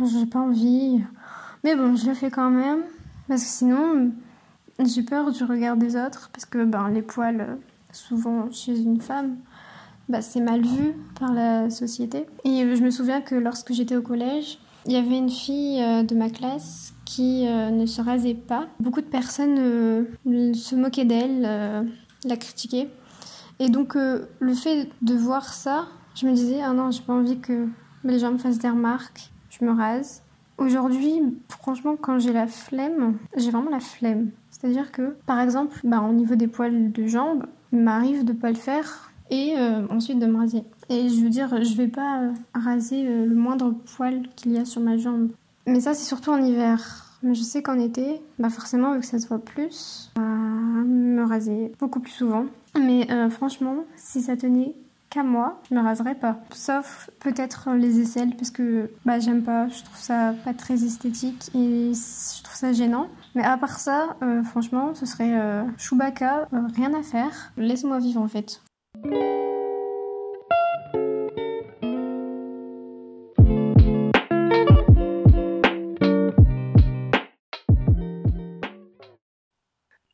j'ai 0.04 0.26
pas 0.26 0.40
envie. 0.40 1.00
Mais 1.62 1.76
bon, 1.76 1.94
je 1.94 2.08
le 2.08 2.14
fais 2.14 2.28
quand 2.28 2.50
même 2.50 2.80
parce 3.28 3.44
que 3.44 3.48
sinon 3.48 4.10
j'ai 4.84 5.04
peur 5.04 5.30
du 5.30 5.44
regard 5.44 5.76
des 5.76 5.94
autres 5.94 6.28
parce 6.32 6.44
que 6.44 6.64
ben 6.64 6.88
les 6.88 7.02
poils 7.02 7.56
souvent 7.92 8.50
chez 8.50 8.76
une 8.76 9.00
femme 9.00 9.36
bah, 10.08 10.22
c'est 10.22 10.40
mal 10.40 10.60
vu 10.60 10.96
par 11.20 11.32
la 11.32 11.70
société. 11.70 12.26
Et 12.44 12.74
je 12.74 12.82
me 12.82 12.90
souviens 12.90 13.20
que 13.20 13.36
lorsque 13.36 13.72
j'étais 13.72 13.94
au 13.94 14.02
collège, 14.02 14.58
il 14.86 14.92
y 14.92 14.96
avait 14.96 15.18
une 15.18 15.30
fille 15.30 15.80
euh, 15.80 16.02
de 16.02 16.16
ma 16.16 16.30
classe 16.30 16.94
qui 17.10 17.46
euh, 17.48 17.70
ne 17.70 17.86
se 17.86 18.00
rasait 18.00 18.34
pas. 18.34 18.68
Beaucoup 18.78 19.00
de 19.00 19.06
personnes 19.06 19.56
se 19.56 20.74
moquaient 20.74 21.04
d'elle, 21.04 21.88
la 22.24 22.36
critiquer. 22.36 22.88
Et 23.60 23.68
donc, 23.68 23.94
euh, 23.94 24.26
le 24.38 24.54
fait 24.54 24.88
de 25.02 25.14
voir 25.14 25.52
ça, 25.52 25.86
je 26.14 26.26
me 26.26 26.32
disais, 26.32 26.62
ah 26.62 26.72
non, 26.72 26.90
j'ai 26.90 27.02
pas 27.02 27.12
envie 27.12 27.38
que 27.38 27.68
les 28.04 28.18
gens 28.18 28.32
me 28.32 28.38
fassent 28.38 28.58
des 28.58 28.70
remarques, 28.70 29.30
je 29.50 29.64
me 29.64 29.72
rase. 29.72 30.22
Aujourd'hui, 30.56 31.12
franchement, 31.48 31.96
quand 32.00 32.18
j'ai 32.18 32.32
la 32.32 32.46
flemme, 32.46 33.18
j'ai 33.36 33.50
vraiment 33.50 33.70
la 33.70 33.80
flemme. 33.80 34.30
C'est-à-dire 34.50 34.90
que, 34.92 35.16
par 35.26 35.40
exemple, 35.40 35.78
bah, 35.84 36.00
au 36.00 36.12
niveau 36.12 36.34
des 36.36 36.48
poils 36.48 36.90
de 36.90 37.06
jambes, 37.06 37.44
il 37.72 37.80
m'arrive 37.80 38.24
de 38.24 38.32
pas 38.32 38.48
le 38.48 38.56
faire 38.56 39.12
et 39.30 39.54
euh, 39.58 39.86
ensuite 39.90 40.18
de 40.18 40.26
me 40.26 40.38
raser. 40.38 40.64
Et 40.88 41.08
je 41.08 41.22
veux 41.22 41.30
dire, 41.30 41.62
je 41.62 41.74
vais 41.74 41.88
pas 41.88 42.22
euh, 42.22 42.32
raser 42.54 43.04
le 43.04 43.34
moindre 43.34 43.74
poil 43.94 44.22
qu'il 44.36 44.52
y 44.52 44.58
a 44.58 44.64
sur 44.64 44.80
ma 44.80 44.96
jambe. 44.96 45.30
Mais 45.66 45.80
ça, 45.80 45.94
c'est 45.94 46.04
surtout 46.04 46.30
en 46.30 46.42
hiver. 46.42 47.06
Mais 47.22 47.34
je 47.34 47.42
sais 47.42 47.62
qu'en 47.62 47.78
été, 47.78 48.20
bah 48.38 48.48
forcément, 48.48 48.94
vu 48.94 49.00
que 49.00 49.06
ça 49.06 49.18
se 49.18 49.28
voit 49.28 49.44
plus, 49.44 50.10
bah, 50.16 50.22
me 50.22 51.22
raser 51.22 51.72
beaucoup 51.78 52.00
plus 52.00 52.12
souvent. 52.12 52.46
Mais 52.78 53.10
euh, 53.10 53.28
franchement, 53.28 53.76
si 53.96 54.22
ça 54.22 54.36
tenait 54.36 54.74
qu'à 55.10 55.22
moi, 55.22 55.60
je 55.68 55.74
me 55.74 55.82
raserais 55.82 56.14
pas. 56.14 56.38
Sauf 56.54 57.10
peut-être 57.20 57.70
les 57.72 58.00
aisselles, 58.00 58.34
parce 58.36 58.50
que 58.50 58.90
bah, 59.04 59.18
j'aime 59.18 59.42
pas, 59.42 59.68
je 59.68 59.82
trouve 59.82 59.98
ça 59.98 60.34
pas 60.44 60.54
très 60.54 60.84
esthétique 60.84 61.50
et 61.54 61.92
je 61.92 62.42
trouve 62.42 62.56
ça 62.56 62.72
gênant. 62.72 63.08
Mais 63.34 63.44
à 63.44 63.58
part 63.58 63.78
ça, 63.78 64.16
euh, 64.22 64.42
franchement, 64.42 64.94
ce 64.94 65.04
serait 65.04 65.38
euh, 65.38 65.62
Chewbacca, 65.76 66.48
rien 66.74 66.94
à 66.94 67.02
faire. 67.02 67.52
Laisse-moi 67.58 67.98
vivre 67.98 68.22
en 68.22 68.28
fait. 68.28 68.62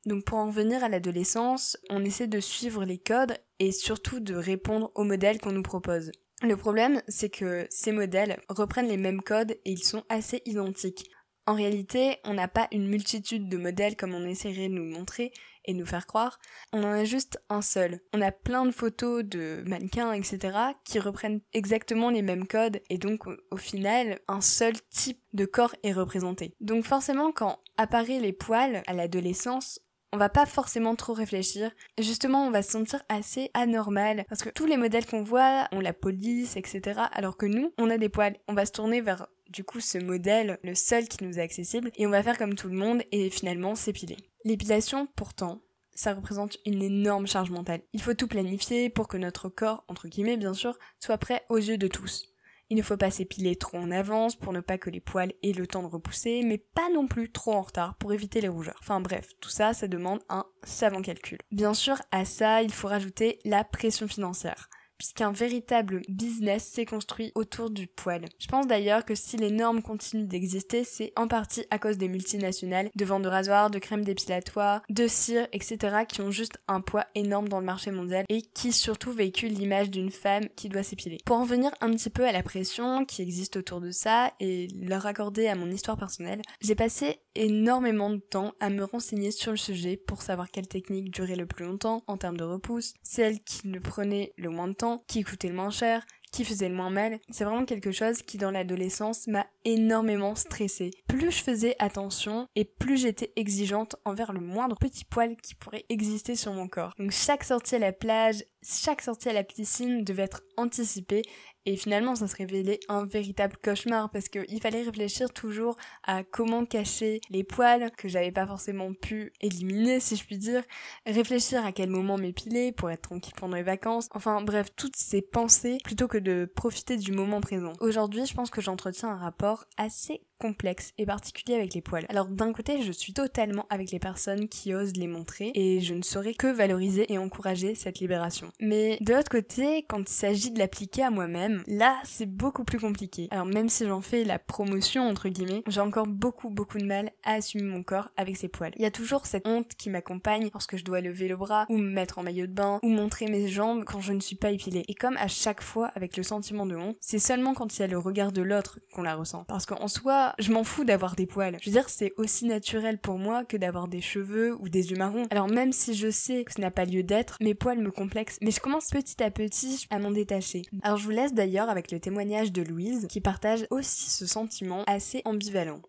Donc 0.07 0.25
pour 0.25 0.39
en 0.39 0.49
venir 0.49 0.83
à 0.85 0.89
l'adolescence, 0.89 1.77
on 1.91 2.05
essaie 2.05 2.29
de 2.29 2.41
suivre 2.41 2.85
les 2.85 2.99
codes 2.99 3.37
et 3.59 3.73
surtout 3.73 4.21
de 4.21 4.35
répondre 4.35 4.93
aux 4.95 5.05
modèles 5.05 5.41
qu'on 5.41 5.53
nous 5.53 5.63
propose. 5.63 6.13
Le 6.43 6.57
problème, 6.57 7.03
c'est 7.09 7.31
que 7.31 7.67
ces 7.71 7.93
modèles 7.93 8.39
reprennent 8.49 8.89
les 8.89 8.99
mêmes 8.99 9.23
codes 9.23 9.53
et 9.65 9.73
ils 9.73 9.85
sont 9.85 10.05
assez 10.09 10.43
identiques. 10.45 11.11
En 11.49 11.55
réalité, 11.55 12.19
on 12.25 12.35
n'a 12.35 12.49
pas 12.49 12.67
une 12.73 12.89
multitude 12.89 13.49
de 13.49 13.57
modèles 13.57 13.97
comme 13.97 14.15
on 14.15 14.27
essaierait 14.27 14.69
de 14.69 14.75
nous 14.75 14.85
montrer 14.85 15.33
et 15.65 15.75
nous 15.75 15.87
faire 15.87 16.07
croire. 16.07 16.41
On 16.73 16.83
en 16.83 16.91
a 16.91 17.05
juste 17.05 17.41
un 17.49 17.63
seul. 17.63 18.01
On 18.13 18.21
a 18.21 18.33
plein 18.33 18.67
de 18.67 18.73
photos 18.73 19.25
de 19.25 19.63
mannequins, 19.67 20.13
etc., 20.13 20.59
qui 20.85 20.99
reprennent 20.99 21.41
exactement 21.53 22.11
les 22.11 22.23
mêmes 22.23 22.49
codes 22.49 22.81
et 22.91 22.99
donc 22.99 23.27
au, 23.51 23.57
final, 23.57 24.19
un 24.27 24.41
seul 24.41 24.75
type 24.91 25.21
de 25.35 25.45
corps 25.45 25.75
est 25.85 25.93
représenté. 25.93 26.55
Donc 26.61 26.85
forcément, 26.85 27.31
quand 27.31 27.61
apparaît 27.77 28.21
les 28.21 28.33
poils 28.33 28.83
à 28.89 28.93
l'adolescence, 28.93 29.81
on 30.17 30.19
va 30.19 30.31
pas 30.31 30.47
forcément 30.47 30.97
trop 30.97 31.13
réfléchir. 31.13 31.71
Justement, 31.99 32.47
on 32.47 32.51
va 32.51 32.63
se 32.63 32.71
sentir 32.71 33.03
assez 33.11 33.51
anormal 33.53 34.25
parce 34.31 34.43
que 34.43 34.49
tous 34.49 34.65
les 34.65 34.79
modèles 34.79 35.05
qu'on 35.05 35.23
voit 35.23 35.69
ont 35.73 35.81
la 35.81 35.93
police, 35.93 36.57
etc. 36.57 37.03
Alors 37.13 37.37
que 37.37 37.45
nous, 37.45 37.71
on 37.77 37.91
a 37.91 37.99
des 37.99 38.09
poils. 38.09 38.39
On 38.49 38.55
va 38.55 38.65
se 38.65 38.73
tourner 38.73 39.03
vers 39.03 39.27
du 39.51 39.63
coup 39.63 39.79
ce 39.81 39.99
modèle, 39.99 40.59
le 40.65 40.75
seul 40.75 41.07
qui 41.07 41.23
nous 41.23 41.39
est 41.39 41.43
accessible, 41.43 41.91
et 41.97 42.07
on 42.07 42.11
va 42.11 42.23
faire 42.23 42.39
comme 42.39 42.55
tout 42.55 42.69
le 42.69 42.79
monde 42.79 43.03
et 43.13 43.29
finalement 43.29 43.75
s'épiler. 43.75 44.17
L'épilation, 44.45 45.07
pourtant, 45.17 45.61
ça 45.95 46.15
représente 46.15 46.57
une 46.65 46.83
énorme 46.83 47.27
charge 47.27 47.51
mentale. 47.51 47.83
Il 47.93 48.01
faut 48.01 48.15
tout 48.15 48.27
planifier 48.27 48.89
pour 48.89 49.09
que 49.09 49.19
notre 49.19 49.51
corps, 49.51 49.85
entre 49.89 50.09
guillemets 50.09 50.39
bien 50.39 50.55
sûr, 50.55 50.79
soit 50.99 51.19
prêt 51.19 51.45
aux 51.51 51.59
yeux 51.59 51.79
de 51.79 51.89
tous. 51.89 52.35
Il 52.69 52.77
ne 52.77 52.83
faut 52.83 52.97
pas 52.97 53.11
s'épiler 53.11 53.55
trop 53.57 53.79
en 53.79 53.91
avance 53.91 54.35
pour 54.35 54.53
ne 54.53 54.61
pas 54.61 54.79
que 54.79 54.91
les 54.91 55.01
poils 55.01 55.33
aient 55.43 55.53
le 55.53 55.67
temps 55.67 55.83
de 55.83 55.89
repousser, 55.89 56.43
mais 56.45 56.59
pas 56.59 56.89
non 56.93 57.07
plus 57.07 57.31
trop 57.31 57.53
en 57.53 57.63
retard 57.63 57.95
pour 57.97 58.13
éviter 58.13 58.41
les 58.41 58.49
rougeurs. 58.49 58.79
Enfin 58.81 59.01
bref, 59.01 59.31
tout 59.41 59.51
ça, 59.51 59.73
ça 59.73 59.87
demande 59.87 60.21
un 60.29 60.45
savant 60.65 61.03
calcul. 61.03 61.39
Bien 61.53 61.75
sûr, 61.75 61.97
à 62.11 62.25
ça, 62.25 62.63
il 62.63 62.73
faut 62.73 62.89
rajouter 62.89 63.39
la 63.45 63.63
pression 63.63 64.09
financière 64.09 64.69
puisqu'un 64.99 65.33
véritable 65.33 66.03
business 66.09 66.65
s'est 66.65 66.87
construit 66.87 67.33
autour 67.35 67.71
du 67.71 67.87
poil. 67.87 68.25
Je 68.39 68.47
pense 68.47 68.67
d'ailleurs 68.67 69.05
que 69.05 69.15
si 69.15 69.37
les 69.37 69.51
normes 69.51 69.83
continuent 69.83 70.27
d'exister, 70.27 70.85
c'est 70.85 71.13
en 71.17 71.29
partie 71.29 71.65
à 71.71 71.79
cause 71.79 71.99
des 71.99 72.09
multinationales, 72.09 72.91
de 72.95 73.05
ventes 73.05 73.23
de 73.23 73.29
rasoirs, 73.29 73.71
de 73.71 73.79
crèmes 73.79 74.05
dépilatoire, 74.05 74.83
de 74.89 75.07
cire, 75.07 75.47
etc. 75.53 76.05
qui 76.09 76.21
ont 76.21 76.31
juste 76.31 76.59
un 76.69 76.81
poids 76.81 77.07
énorme 77.15 77.49
dans 77.49 77.61
le 77.61 77.67
marché 77.67 77.91
mondial 77.91 78.25
et 78.29 78.43
qui 78.43 78.73
surtout 78.73 79.13
véhiculent 79.13 79.53
l'image 79.53 79.91
d'une 79.91 80.11
femme 80.11 80.49
qui 80.57 80.69
doit 80.69 80.83
s'épiler. 80.83 81.19
Pour 81.25 81.37
en 81.37 81.45
venir 81.45 81.71
un 81.81 81.91
petit 81.91 82.11
peu 82.11 82.27
à 82.27 82.33
la 82.33 82.43
pression 82.43 83.05
qui 83.05 83.23
existe 83.23 83.57
autour 83.57 83.81
de 83.81 83.91
ça 83.91 84.33
et 84.41 84.69
leur 84.81 85.07
accorder 85.07 85.49
à 85.49 85.55
mon 85.55 85.71
histoire 85.71 85.97
personnelle, 85.97 86.43
j'ai 86.61 86.75
passé 86.75 87.21
énormément 87.35 88.11
de 88.11 88.19
temps 88.19 88.55
à 88.61 88.71
me 88.71 88.85
renseigner 88.85 89.31
sur 89.31 89.51
le 89.51 89.57
sujet 89.57 89.97
pour 89.97 90.23
savoir 90.23 90.51
quelle 90.51 90.69
technique 90.69 91.11
durait 91.11 91.37
le 91.37 91.47
plus 91.47 91.67
longtemps 91.67 92.03
en 92.07 92.17
termes 92.17 92.37
de 92.37 92.45
repousse, 92.45 92.95
celle 93.03 93.41
qui 93.41 93.69
ne 93.69 93.79
prenait 93.79 94.33
le 94.37 94.51
moins 94.51 94.69
de 94.69 94.73
temps 94.73 94.86
qui 95.07 95.23
coûtait 95.23 95.49
le 95.49 95.55
moins 95.55 95.71
cher, 95.71 96.05
qui 96.37 96.45
faisait 96.45 96.69
le 96.69 96.75
moins 96.75 96.91
mal. 96.91 97.19
C'est 97.31 97.45
vraiment 97.45 97.65
quelque 97.65 97.93
chose 97.93 98.21
qui 98.21 98.37
dans 98.37 98.51
l'adolescence 98.51 99.27
m'a 99.27 99.47
énormément 99.65 100.35
stressée. 100.35 100.91
Plus 101.09 101.31
je 101.31 101.43
faisais 101.43 101.75
attention 101.79 102.47
et 102.55 102.67
plus 102.67 102.99
j'étais 102.99 103.33
exigeante 103.37 103.97
envers 104.05 104.35
le 104.35 104.41
moindre 104.41 104.77
petit 104.77 105.07
poil 105.07 105.35
qui 105.37 105.55
pourrait 105.55 105.87
exister 105.89 106.37
sur 106.37 106.53
mon 106.53 106.69
corps. 106.69 106.93
Donc 106.99 107.11
chaque 107.11 107.43
sortie 107.43 107.77
à 107.77 107.79
la 107.79 107.93
plage, 107.93 108.45
chaque 108.63 109.01
sortie 109.01 109.31
à 109.31 109.33
la 109.33 109.45
piscine 109.45 110.05
devait 110.05 110.25
être 110.25 110.43
anticipée 110.59 111.23
et 111.69 111.77
finalement, 111.77 112.15
ça 112.15 112.29
se 112.29 112.37
révélait 112.37 112.79
un 112.89 113.05
véritable 113.05 113.57
cauchemar 113.61 114.09
parce 114.11 114.29
qu'il 114.29 114.61
fallait 114.61 114.85
réfléchir 114.85 115.33
toujours 115.33 115.77
à 116.05 116.23
comment 116.23 116.65
cacher 116.65 117.21
les 117.29 117.43
poils 117.43 117.91
que 117.99 118.07
j'avais 118.07 118.31
pas 118.31 118.47
forcément 118.47 118.95
pu 118.95 119.33
éliminer, 119.41 119.99
si 119.99 120.15
je 120.15 120.25
puis 120.25 120.39
dire. 120.39 120.63
Réfléchir 121.07 121.67
à 121.67 121.73
quel 121.73 121.91
moment 121.91 122.19
m'épiler 122.19 122.71
pour 122.71 122.89
être 122.93 123.03
tranquille 123.03 123.35
pendant 123.37 123.57
les 123.57 123.65
vacances. 123.65 124.09
Enfin 124.15 124.41
bref, 124.43 124.69
toutes 124.77 124.95
ces 124.95 125.23
pensées 125.23 125.79
plutôt 125.83 126.07
que 126.07 126.19
de 126.27 126.45
profiter 126.45 126.97
du 126.97 127.13
moment 127.13 127.41
présent. 127.41 127.73
Aujourd'hui, 127.81 128.27
je 128.27 128.35
pense 128.35 128.51
que 128.51 128.61
j'entretiens 128.61 129.11
un 129.11 129.17
rapport 129.17 129.65
assez 129.77 130.26
complexe 130.39 130.93
et 130.99 131.07
particulier 131.07 131.55
avec 131.55 131.75
les 131.75 131.81
poils. 131.81 132.07
Alors 132.09 132.27
d'un 132.27 132.53
côté, 132.53 132.83
je 132.83 132.93
suis 132.93 133.13
totalement 133.13 133.67
avec 133.71 133.91
les 133.91 133.99
personnes 133.99 134.49
qui 134.49 134.75
osent 134.75 134.97
les 134.97 135.07
montrer 135.07 135.53
et 135.55 135.81
je 135.81 135.95
ne 135.95 136.03
saurais 136.03 136.35
que 136.35 136.47
valoriser 136.47 137.13
et 137.13 137.19
encourager 137.19 137.75
cette 137.75 138.01
libération. 138.01 138.51
Mais 138.61 138.99
de 139.01 139.15
l'autre 139.15 139.31
côté, 139.31 139.85
quand 139.89 140.01
il 140.01 140.09
s'agit 140.09 140.51
de 140.51 140.59
l'appliquer 140.59 141.05
à 141.05 141.11
moi-même, 141.11 141.63
là, 141.67 141.97
c'est 142.05 142.27
beaucoup 142.27 142.65
plus 142.65 142.79
compliqué. 142.79 143.29
Alors 143.31 143.47
même 143.47 143.69
si 143.69 143.87
j'en 143.87 144.01
fais 144.01 144.25
la 144.25 144.39
promotion 144.39 145.09
entre 145.09 145.29
guillemets, 145.29 145.63
j'ai 145.67 145.81
encore 145.81 146.07
beaucoup 146.07 146.51
beaucoup 146.51 146.79
de 146.79 146.85
mal 146.85 147.11
à 147.25 147.35
assumer 147.35 147.65
mon 147.65 147.83
corps 147.83 148.11
avec 148.17 148.37
ses 148.37 148.49
poils. 148.49 148.73
Il 148.77 148.83
y 148.83 148.87
a 148.87 148.91
toujours 148.91 149.27
cette 149.27 149.47
honte 149.47 149.75
qui 149.77 149.91
m'accompagne 149.91 150.51
lorsque 150.53 150.77
je 150.77 150.85
dois 150.85 151.01
lever 151.01 151.29
le 151.29 151.37
bras 151.37 151.67
ou 151.69 151.77
me 151.77 151.91
mettre 151.91 152.19
en 152.19 152.23
maillot 152.23 152.47
de 152.47 152.53
bain 152.53 152.79
ou 152.83 152.89
montrer 152.89 153.27
mes 153.27 153.49
jambes 153.49 153.85
quand 153.85 154.01
je 154.01 154.13
ne 154.13 154.21
suis 154.21 154.37
pas 154.37 154.51
épilée. 154.51 154.85
Et 154.89 154.95
comme 154.95 155.17
à 155.17 155.29
chaque 155.29 155.63
fois 155.63 155.91
avec 155.95 156.17
le 156.17 156.23
sentiment 156.23 156.67
de 156.67 156.77
honte, 156.77 156.97
c'est 157.01 157.19
seulement 157.19 157.55
quand 157.55 157.77
il 157.77 157.81
y 157.81 157.85
a 157.85 157.89
le 157.89 157.99
regard 157.99 158.33
de 158.33 158.43
l'autre 158.43 158.79
qu'on 158.93 159.03
la 159.03 159.15
ressent. 159.15 159.45
Parce 159.45 159.67
qu'en 159.67 159.89
soi, 159.89 160.26
je 160.39 160.53
m'en 160.53 160.65
fous 160.65 160.85
d'avoir 160.85 161.17
des 161.17 161.27
poils. 161.27 161.57
Je 161.61 161.71
veux 161.71 161.75
dire, 161.77 161.89
c'est 161.89 162.13
aussi 162.17 162.47
naturel 162.47 162.99
pour 162.99 163.19
moi 163.19 163.45
que 163.45 163.57
d'avoir 163.57 163.89
des 163.89 164.01
cheveux 164.01 164.57
ou 164.61 164.69
des 164.69 164.91
yeux 164.91 164.97
marrons. 164.97 165.27
Alors 165.31 165.49
même 165.49 165.73
si 165.73 165.95
je 165.95 166.11
sais 166.11 166.45
que 166.45 166.53
ce 166.53 166.61
n'a 166.61 166.71
pas 166.71 166.85
lieu 166.85 167.03
d'être, 167.03 167.37
mes 167.41 167.55
poils 167.55 167.79
me 167.79 167.91
complexent, 167.91 168.39
mais 168.43 168.51
je 168.51 168.61
commence 168.61 168.91
petit 168.91 169.23
à 169.23 169.31
petit 169.31 169.87
à 169.91 169.99
m'en 169.99 170.11
détacher. 170.11 170.63
Alors 170.83 170.99
je 170.99 171.05
vous 171.05 171.11
laisse 171.11 171.35
d'ailleurs 171.35 171.69
avec 171.69 171.91
le 171.91 172.01
témoignage 172.01 172.53
de 172.53 172.63
Louise 172.63 173.07
qui 173.09 173.21
partage 173.21 173.67
aussi 173.71 174.11
ce 174.11 174.27
sentiment 174.27 174.85
assez 174.87 175.23
ambivalent. 175.25 175.81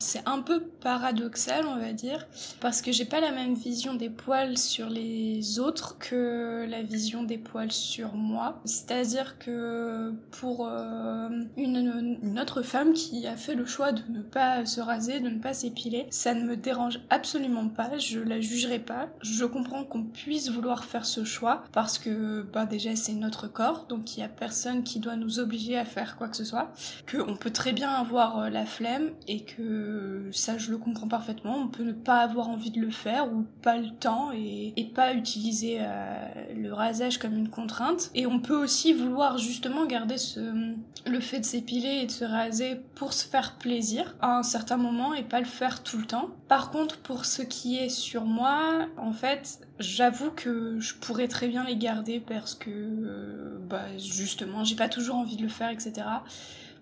C'est 0.00 0.22
un 0.28 0.42
peu 0.42 0.60
paradoxal, 0.60 1.66
on 1.66 1.76
va 1.76 1.92
dire, 1.92 2.28
parce 2.60 2.82
que 2.82 2.92
j'ai 2.92 3.04
pas 3.04 3.18
la 3.18 3.32
même 3.32 3.54
vision 3.54 3.94
des 3.94 4.10
poils 4.10 4.56
sur 4.56 4.88
les 4.88 5.58
autres 5.58 5.98
que 5.98 6.64
la 6.70 6.84
vision 6.84 7.24
des 7.24 7.36
poils 7.36 7.72
sur 7.72 8.14
moi. 8.14 8.60
C'est-à-dire 8.64 9.38
que 9.40 10.14
pour 10.30 10.68
euh, 10.68 11.28
une, 11.56 12.38
autre 12.40 12.62
femme 12.62 12.92
qui 12.92 13.26
a 13.26 13.36
fait 13.36 13.56
le 13.56 13.66
choix 13.66 13.90
de 13.90 14.02
ne 14.08 14.22
pas 14.22 14.64
se 14.66 14.80
raser, 14.80 15.18
de 15.18 15.30
ne 15.30 15.40
pas 15.40 15.52
s'épiler, 15.52 16.06
ça 16.10 16.32
ne 16.32 16.44
me 16.44 16.56
dérange 16.56 17.00
absolument 17.10 17.68
pas, 17.68 17.98
je 17.98 18.20
la 18.20 18.40
jugerai 18.40 18.78
pas. 18.78 19.08
Je 19.20 19.46
comprends 19.46 19.82
qu'on 19.82 20.04
puisse 20.04 20.48
vouloir 20.48 20.84
faire 20.84 21.06
ce 21.06 21.24
choix 21.24 21.64
parce 21.72 21.98
que 21.98 22.42
bah 22.42 22.66
déjà 22.66 22.94
c'est 22.94 23.14
notre 23.14 23.48
corps, 23.48 23.86
donc 23.88 24.16
il 24.16 24.20
y 24.20 24.22
a 24.22 24.28
personne 24.28 24.84
qui 24.84 25.00
doit 25.00 25.16
nous 25.16 25.40
obliger 25.40 25.76
à 25.76 25.84
faire 25.84 26.16
quoi 26.16 26.28
que 26.28 26.36
ce 26.36 26.44
soit, 26.44 26.72
qu'on 27.10 27.34
peut 27.34 27.50
très 27.50 27.72
bien 27.72 27.90
avoir 27.90 28.38
euh, 28.38 28.48
la 28.48 28.64
flemme 28.64 29.10
et 29.26 29.42
que 29.42 29.87
ça 30.32 30.58
je 30.58 30.70
le 30.70 30.78
comprends 30.78 31.08
parfaitement, 31.08 31.56
on 31.56 31.68
peut 31.68 31.82
ne 31.82 31.92
pas 31.92 32.18
avoir 32.18 32.48
envie 32.48 32.70
de 32.70 32.80
le 32.80 32.90
faire 32.90 33.32
ou 33.32 33.46
pas 33.62 33.76
le 33.76 33.90
temps 33.90 34.30
et, 34.32 34.74
pas 34.94 35.12
utiliser 35.12 35.78
euh, 35.80 36.16
le 36.56 36.72
rasage 36.72 37.18
comme 37.18 37.36
une 37.36 37.50
contrainte. 37.50 38.10
Et 38.14 38.26
on 38.26 38.40
peut 38.40 38.56
aussi 38.56 38.92
vouloir 38.92 39.38
justement 39.38 39.86
garder 39.86 40.18
ce, 40.18 40.74
le 41.06 41.20
fait 41.20 41.40
de 41.40 41.44
s'épiler 41.44 42.00
et 42.02 42.06
de 42.06 42.10
se 42.10 42.24
raser 42.24 42.80
pour 42.94 43.12
se 43.12 43.26
faire 43.26 43.58
plaisir 43.58 44.16
à 44.20 44.38
un 44.38 44.42
certain 44.42 44.76
moment 44.76 45.14
et 45.14 45.22
pas 45.22 45.40
le 45.40 45.46
faire 45.46 45.82
tout 45.82 45.98
le 45.98 46.04
temps. 46.04 46.30
Par 46.48 46.70
contre, 46.70 46.98
pour 46.98 47.26
ce 47.26 47.42
qui 47.42 47.76
est 47.76 47.90
sur 47.90 48.24
moi, 48.24 48.86
en 48.96 49.12
fait, 49.12 49.60
j'avoue 49.78 50.30
que 50.30 50.80
je 50.80 50.94
pourrais 50.94 51.28
très 51.28 51.48
bien 51.48 51.64
les 51.64 51.76
garder 51.76 52.20
parce 52.20 52.54
que, 52.54 52.70
euh, 52.70 53.58
bah, 53.68 53.84
justement, 53.98 54.64
j'ai 54.64 54.76
pas 54.76 54.88
toujours 54.88 55.16
envie 55.16 55.36
de 55.36 55.42
le 55.42 55.48
faire, 55.48 55.70
etc. 55.70 56.06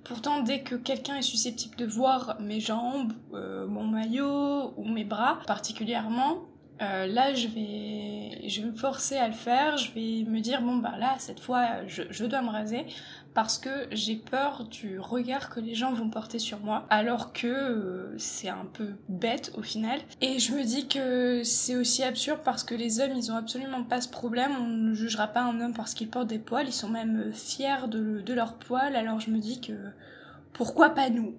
Pourtant, 0.08 0.40
dès 0.40 0.60
que 0.60 0.76
quelqu'un 0.76 1.16
est 1.16 1.22
susceptible 1.22 1.74
de 1.76 1.84
voir 1.84 2.36
mes 2.40 2.60
jambes, 2.60 3.12
euh, 3.34 3.66
mon 3.66 3.84
maillot 3.84 4.72
ou 4.76 4.84
mes 4.84 5.04
bras 5.04 5.40
particulièrement, 5.46 6.44
euh, 6.82 7.06
là 7.06 7.32
je 7.34 7.48
vais, 7.48 8.48
je 8.48 8.60
me 8.60 8.72
forcer 8.72 9.16
à 9.16 9.28
le 9.28 9.34
faire, 9.34 9.78
je 9.78 9.92
vais 9.92 10.30
me 10.30 10.40
dire 10.40 10.60
bon 10.60 10.76
bah 10.76 10.94
là 10.98 11.14
cette 11.18 11.40
fois 11.40 11.86
je, 11.86 12.24
dois 12.24 12.42
me 12.42 12.50
raser 12.50 12.84
parce 13.32 13.56
que 13.56 13.88
j'ai 13.92 14.16
peur 14.16 14.64
du 14.64 14.98
regard 14.98 15.48
que 15.48 15.60
les 15.60 15.74
gens 15.74 15.92
vont 15.92 16.10
porter 16.10 16.38
sur 16.38 16.60
moi 16.60 16.86
alors 16.90 17.32
que 17.32 17.46
euh, 17.46 18.18
c'est 18.18 18.50
un 18.50 18.66
peu 18.72 18.96
bête 19.08 19.52
au 19.56 19.62
final. 19.62 20.00
Et 20.20 20.38
je 20.38 20.52
me 20.52 20.64
dis 20.64 20.86
que 20.86 21.42
c'est 21.44 21.76
aussi 21.76 22.02
absurde 22.02 22.40
parce 22.44 22.62
que 22.62 22.74
les 22.74 23.00
hommes 23.00 23.16
ils 23.16 23.32
ont 23.32 23.36
absolument 23.36 23.82
pas 23.82 24.02
ce 24.02 24.08
problème. 24.08 24.52
On 24.60 24.68
ne 24.68 24.94
jugera 24.94 25.28
pas 25.28 25.42
un 25.42 25.58
homme 25.60 25.74
parce 25.74 25.94
qu'il 25.94 26.08
porte 26.10 26.26
des 26.26 26.38
poils. 26.38 26.66
Ils 26.66 26.72
sont 26.72 26.90
même 26.90 27.32
fiers 27.32 27.88
de, 27.88 28.20
de 28.20 28.34
leurs 28.34 28.58
poils. 28.58 28.96
Alors 28.96 29.20
je 29.20 29.30
me 29.30 29.38
dis 29.38 29.62
que 29.62 29.72
pourquoi 30.52 30.90
pas 30.90 31.08
nous? 31.08 31.36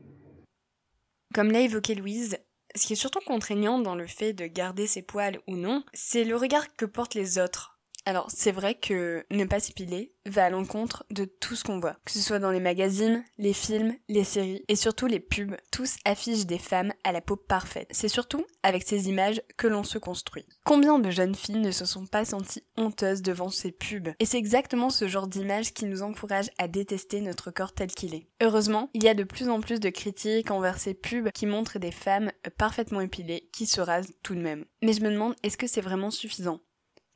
Comme 1.33 1.51
l'a 1.51 1.59
évoqué 1.59 1.93
Louise, 1.93 2.37
ce 2.75 2.85
qui 2.85 2.93
est 2.93 2.97
surtout 2.97 3.21
contraignant 3.25 3.79
dans 3.79 3.95
le 3.95 4.07
fait 4.07 4.33
de 4.33 4.45
garder 4.45 4.87
ses 4.87 5.01
poils 5.01 5.39
ou 5.47 5.55
non, 5.55 5.83
c'est 5.93 6.23
le 6.23 6.35
regard 6.35 6.75
que 6.75 6.85
portent 6.85 7.15
les 7.15 7.39
autres 7.39 7.76
alors, 8.07 8.27
c'est 8.33 8.53
vrai 8.53 8.73
que 8.73 9.25
ne 9.31 9.43
pas 9.43 9.59
s'épiler 9.59 10.13
va 10.25 10.45
à 10.45 10.49
l'encontre 10.49 11.05
de 11.11 11.25
tout 11.25 11.57
ce 11.57 11.65
qu'on 11.65 11.81
voit. 11.81 11.97
Que 12.05 12.13
ce 12.13 12.21
soit 12.21 12.39
dans 12.39 12.51
les 12.51 12.61
magazines, 12.61 13.25
les 13.37 13.51
films, 13.51 13.97
les 14.07 14.23
séries 14.23 14.63
et 14.69 14.77
surtout 14.77 15.07
les 15.07 15.19
pubs, 15.19 15.57
tous 15.73 15.97
affichent 16.05 16.45
des 16.45 16.57
femmes 16.57 16.93
à 17.03 17.11
la 17.11 17.19
peau 17.19 17.35
parfaite. 17.35 17.89
C'est 17.91 18.07
surtout 18.07 18.45
avec 18.63 18.83
ces 18.83 19.09
images 19.09 19.41
que 19.57 19.67
l'on 19.67 19.83
se 19.83 19.97
construit. 19.97 20.45
Combien 20.63 20.99
de 20.99 21.09
jeunes 21.09 21.35
filles 21.35 21.57
ne 21.57 21.71
se 21.71 21.83
sont 21.83 22.05
pas 22.05 22.23
senties 22.23 22.63
honteuses 22.77 23.21
devant 23.21 23.49
ces 23.49 23.73
pubs? 23.73 24.13
Et 24.19 24.25
c'est 24.25 24.37
exactement 24.37 24.89
ce 24.89 25.09
genre 25.09 25.27
d'image 25.27 25.73
qui 25.73 25.83
nous 25.83 26.01
encourage 26.01 26.49
à 26.57 26.69
détester 26.69 27.19
notre 27.19 27.51
corps 27.51 27.73
tel 27.73 27.91
qu'il 27.91 28.15
est. 28.15 28.29
Heureusement, 28.41 28.89
il 28.93 29.03
y 29.03 29.09
a 29.09 29.15
de 29.15 29.25
plus 29.25 29.49
en 29.49 29.59
plus 29.59 29.81
de 29.81 29.89
critiques 29.89 30.49
envers 30.49 30.79
ces 30.79 30.93
pubs 30.93 31.31
qui 31.31 31.45
montrent 31.45 31.77
des 31.77 31.91
femmes 31.91 32.31
parfaitement 32.57 33.01
épilées 33.01 33.49
qui 33.51 33.65
se 33.65 33.81
rasent 33.81 34.13
tout 34.23 34.33
de 34.33 34.39
même. 34.41 34.63
Mais 34.81 34.93
je 34.93 35.01
me 35.01 35.11
demande, 35.11 35.35
est-ce 35.43 35.57
que 35.57 35.67
c'est 35.67 35.81
vraiment 35.81 36.09
suffisant? 36.09 36.61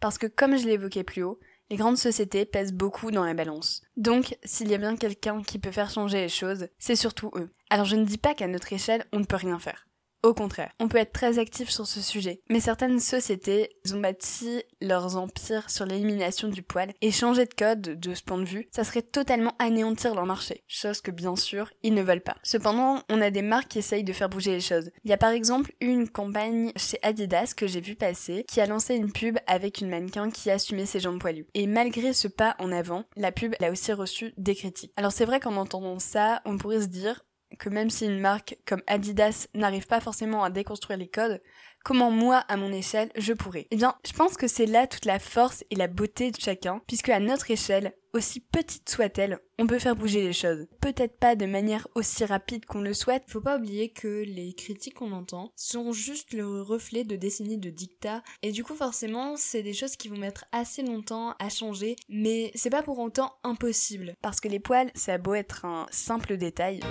Parce 0.02 0.18
que 0.18 0.28
comme 0.28 0.58
je 0.58 0.68
l'évoquais 0.68 1.06
plus 1.06 1.24
haut, 1.24 1.40
les 1.70 1.78
grandes 1.78 1.98
sociétés 1.98 2.44
pèsent 2.44 2.74
beaucoup 2.74 3.12
dans 3.12 3.24
la 3.24 3.34
balance. 3.34 3.82
Donc, 3.96 4.36
s'il 4.44 4.70
y 4.70 4.74
a 4.74 4.78
bien 4.78 4.98
quelqu'un 4.98 5.42
qui 5.42 5.58
peut 5.58 5.72
faire 5.72 5.90
changer 5.90 6.20
les 6.20 6.30
choses, 6.30 6.68
c'est 6.80 6.98
surtout 6.98 7.32
eux. 7.36 7.50
Alors 7.70 7.86
je 7.86 7.96
ne 7.96 8.04
dis 8.04 8.18
pas 8.18 8.34
qu'à 8.34 8.48
notre 8.48 8.74
échelle, 8.74 9.06
on 9.14 9.20
ne 9.20 9.26
peut 9.26 9.38
rien 9.38 9.58
faire. 9.58 9.88
Au 10.24 10.36
contraire, 10.36 10.72
on 10.80 10.88
peut 10.88 11.00
être 11.00 11.14
très 11.14 11.40
actif 11.40 11.72
sur 11.72 11.88
ce 11.88 12.00
sujet, 12.00 12.42
mais 12.48 12.60
certaines 12.60 13.00
sociétés 13.00 13.72
ont 13.92 14.00
bâti 14.00 14.62
leurs 14.80 15.18
empires 15.18 15.72
sur 15.72 15.86
l'élimination 15.86 16.48
du 16.48 16.62
poil 16.62 16.94
et 17.02 17.12
changer 17.12 17.46
de 17.46 17.54
code 17.56 18.00
de 18.00 18.14
ce 18.14 18.22
point 18.22 18.38
de 18.38 18.46
vue, 18.46 18.68
ça 18.70 18.84
serait 18.84 19.02
totalement 19.02 19.56
anéantir 19.58 20.14
leur 20.14 20.28
marché, 20.28 20.64
chose 20.68 21.02
que 21.02 21.10
bien 21.10 21.36
sûr, 21.36 21.72
ils 21.82 21.96
ne 21.96 22.04
veulent 22.04 22.22
pas. 22.22 22.38
Cependant, 22.44 23.02
on 23.10 23.20
a 23.20 23.32
des 23.32 23.42
marques 23.42 23.70
qui 23.70 23.80
essayent 23.80 24.04
de 24.04 24.14
faire 24.14 24.30
bouger 24.30 24.52
les 24.52 24.62
choses. 24.62 24.92
Il 25.04 25.10
y 25.10 25.14
a 25.14 25.18
par 25.18 25.32
exemple 25.32 25.74
une 25.82 26.08
campagne 26.08 26.72
chez 26.76 27.00
Adidas 27.02 27.54
que 27.58 27.66
j'ai 27.66 27.82
vu 27.82 27.96
passer 27.96 28.46
qui 28.48 28.62
a 28.62 28.68
lancé 28.68 28.96
une 28.96 29.12
pub 29.12 29.40
avec 29.48 29.82
une 29.82 29.90
mannequin 29.90 30.30
qui 30.30 30.52
assumait 30.52 30.86
ses 30.86 31.00
jambes 31.00 31.20
poilues. 31.20 31.48
Et 31.56 31.66
malgré 31.66 32.14
ce 32.14 32.28
pas 32.28 32.56
en 32.60 32.72
avant, 32.72 33.06
la 33.16 33.32
pub 33.32 33.56
a 33.60 33.72
aussi 33.72 33.92
reçu 33.92 34.34
des 34.38 34.54
critiques. 34.54 34.94
Alors 34.98 35.14
c'est 35.14 35.26
vrai 35.26 35.40
qu'en 35.40 35.56
entendant 35.56 35.98
ça, 35.98 36.42
on 36.46 36.60
pourrait 36.60 36.82
se 36.82 36.88
dire 36.88 37.24
que 37.60 37.70
même 37.70 37.90
si 37.90 38.06
une 38.06 38.20
marque 38.20 38.58
comme 38.66 38.82
Adidas 38.88 39.48
n'arrive 39.54 39.88
pas 39.88 40.00
forcément 40.00 40.44
à 40.44 40.50
déconstruire 40.50 40.98
les 40.98 41.08
codes, 41.08 41.42
comment 41.84 42.12
moi, 42.12 42.38
à 42.48 42.58
mon 42.58 42.72
échelle, 42.72 43.12
je 43.16 43.34
pourrais 43.34 43.68
Eh 43.72 43.76
bien, 43.76 43.96
je 44.06 44.14
pense 44.14 44.38
que 44.38 44.48
c'est 44.48 44.66
là 44.66 44.88
toute 44.88 45.06
la 45.06 45.20
force 45.20 45.64
et 45.70 45.76
la 45.76 45.88
beauté 45.88 46.32
de 46.32 46.40
chacun, 46.40 46.82
puisque 46.88 47.10
à 47.10 47.20
notre 47.20 47.52
échelle, 47.52 47.94
aussi 48.14 48.42
petite 48.42 48.90
soit-elle, 48.90 49.40
on 49.58 49.68
peut 49.68 49.80
faire 49.80 49.96
bouger 49.96 50.22
les 50.22 50.34
choses. 50.34 50.68
Peut-être 50.82 51.18
pas 51.18 51.36
de 51.36 51.46
manière 51.46 51.88
aussi 51.96 52.26
rapide 52.26 52.66
qu'on 52.66 52.82
le 52.82 52.94
souhaite. 52.94 53.24
Faut 53.28 53.42
pas 53.42 53.58
oublier 53.58 53.90
que 53.90 54.24
les 54.24 54.54
critiques 54.54 54.96
qu'on 54.96 55.14
entend 55.14 55.52
sont 55.56 55.94
juste 55.94 56.34
le 56.34 56.62
reflet 56.62 57.04
de 57.04 57.16
décennies 57.16 57.58
de 57.58 57.70
dictats, 57.70 58.22
et 58.42 58.52
du 58.52 58.64
coup 58.64 58.76
forcément, 58.76 59.36
c'est 59.38 59.64
des 59.64 59.74
choses 59.74 59.96
qui 59.96 60.10
vont 60.10 60.18
mettre 60.18 60.46
assez 60.52 60.82
longtemps 60.84 61.36
à 61.40 61.50
changer, 61.50 61.96
mais 62.10 62.52
c'est 62.56 62.70
pas 62.70 62.84
pour 62.84 63.00
autant 63.00 63.34
impossible. 63.44 64.16
Parce 64.22 64.40
que 64.40 64.48
les 64.48 64.60
poils, 64.60 64.92
ça 64.94 65.14
a 65.14 65.18
beau 65.18 65.34
être 65.34 65.66
un 65.66 65.86
simple 65.92 66.38
détail. 66.38 66.82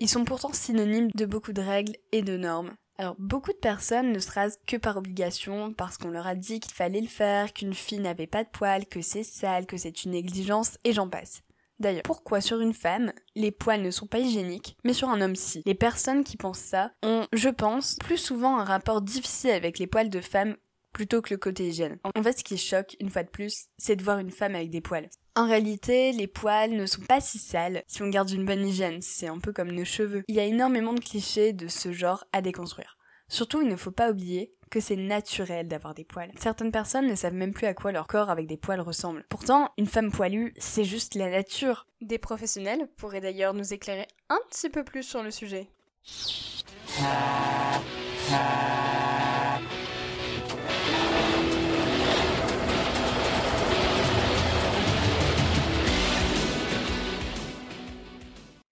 Ils 0.00 0.08
sont 0.08 0.24
pourtant 0.24 0.52
synonymes 0.52 1.10
de 1.14 1.26
beaucoup 1.26 1.52
de 1.52 1.62
règles 1.62 1.96
et 2.12 2.22
de 2.22 2.36
normes. 2.36 2.74
Alors 3.00 3.14
beaucoup 3.20 3.52
de 3.52 3.58
personnes 3.58 4.10
ne 4.10 4.18
se 4.18 4.32
rasent 4.32 4.58
que 4.66 4.76
par 4.76 4.96
obligation 4.96 5.72
parce 5.72 5.96
qu'on 5.98 6.10
leur 6.10 6.26
a 6.26 6.34
dit 6.34 6.58
qu'il 6.58 6.74
fallait 6.74 7.00
le 7.00 7.06
faire, 7.06 7.52
qu'une 7.52 7.72
fille 7.72 8.00
n'avait 8.00 8.26
pas 8.26 8.42
de 8.42 8.48
poils, 8.48 8.86
que 8.86 9.00
c'est 9.02 9.22
sale, 9.22 9.66
que 9.66 9.76
c'est 9.76 10.04
une 10.04 10.10
négligence 10.10 10.78
et 10.82 10.92
j'en 10.92 11.08
passe. 11.08 11.42
D'ailleurs, 11.78 12.02
pourquoi 12.02 12.40
sur 12.40 12.60
une 12.60 12.74
femme, 12.74 13.12
les 13.36 13.52
poils 13.52 13.82
ne 13.82 13.92
sont 13.92 14.08
pas 14.08 14.18
hygiéniques, 14.18 14.76
mais 14.82 14.92
sur 14.92 15.10
un 15.10 15.20
homme 15.20 15.36
si? 15.36 15.62
Les 15.64 15.76
personnes 15.76 16.24
qui 16.24 16.36
pensent 16.36 16.58
ça 16.58 16.90
ont, 17.04 17.28
je 17.32 17.48
pense, 17.50 17.94
plus 18.00 18.16
souvent 18.16 18.58
un 18.58 18.64
rapport 18.64 19.00
difficile 19.00 19.50
avec 19.50 19.78
les 19.78 19.86
poils 19.86 20.10
de 20.10 20.20
femme 20.20 20.56
plutôt 20.92 21.22
que 21.22 21.32
le 21.32 21.38
côté 21.38 21.68
hygiène. 21.68 21.98
En 22.16 22.22
fait, 22.24 22.36
ce 22.36 22.42
qui 22.42 22.58
choque, 22.58 22.96
une 22.98 23.10
fois 23.10 23.22
de 23.22 23.28
plus, 23.28 23.66
c'est 23.76 23.94
de 23.94 24.02
voir 24.02 24.18
une 24.18 24.32
femme 24.32 24.56
avec 24.56 24.70
des 24.70 24.80
poils. 24.80 25.08
En 25.38 25.46
réalité, 25.46 26.10
les 26.10 26.26
poils 26.26 26.72
ne 26.72 26.84
sont 26.84 27.02
pas 27.02 27.20
si 27.20 27.38
sales 27.38 27.84
si 27.86 28.02
on 28.02 28.08
garde 28.08 28.28
une 28.28 28.44
bonne 28.44 28.66
hygiène, 28.66 29.00
c'est 29.00 29.28
un 29.28 29.38
peu 29.38 29.52
comme 29.52 29.70
nos 29.70 29.84
cheveux. 29.84 30.24
Il 30.26 30.34
y 30.34 30.40
a 30.40 30.44
énormément 30.44 30.92
de 30.92 30.98
clichés 30.98 31.52
de 31.52 31.68
ce 31.68 31.92
genre 31.92 32.24
à 32.32 32.42
déconstruire. 32.42 32.98
Surtout, 33.28 33.62
il 33.62 33.68
ne 33.68 33.76
faut 33.76 33.92
pas 33.92 34.10
oublier 34.10 34.52
que 34.68 34.80
c'est 34.80 34.96
naturel 34.96 35.68
d'avoir 35.68 35.94
des 35.94 36.02
poils. 36.02 36.32
Certaines 36.40 36.72
personnes 36.72 37.06
ne 37.06 37.14
savent 37.14 37.34
même 37.34 37.52
plus 37.52 37.68
à 37.68 37.74
quoi 37.74 37.92
leur 37.92 38.08
corps 38.08 38.30
avec 38.30 38.48
des 38.48 38.56
poils 38.56 38.80
ressemble. 38.80 39.24
Pourtant, 39.28 39.70
une 39.78 39.86
femme 39.86 40.10
poilue, 40.10 40.54
c'est 40.58 40.82
juste 40.82 41.14
la 41.14 41.30
nature. 41.30 41.86
Des 42.00 42.18
professionnels 42.18 42.88
pourraient 42.96 43.20
d'ailleurs 43.20 43.54
nous 43.54 43.72
éclairer 43.72 44.08
un 44.30 44.40
petit 44.50 44.68
peu 44.68 44.82
plus 44.82 45.04
sur 45.04 45.22
le 45.22 45.30
sujet. 45.30 45.68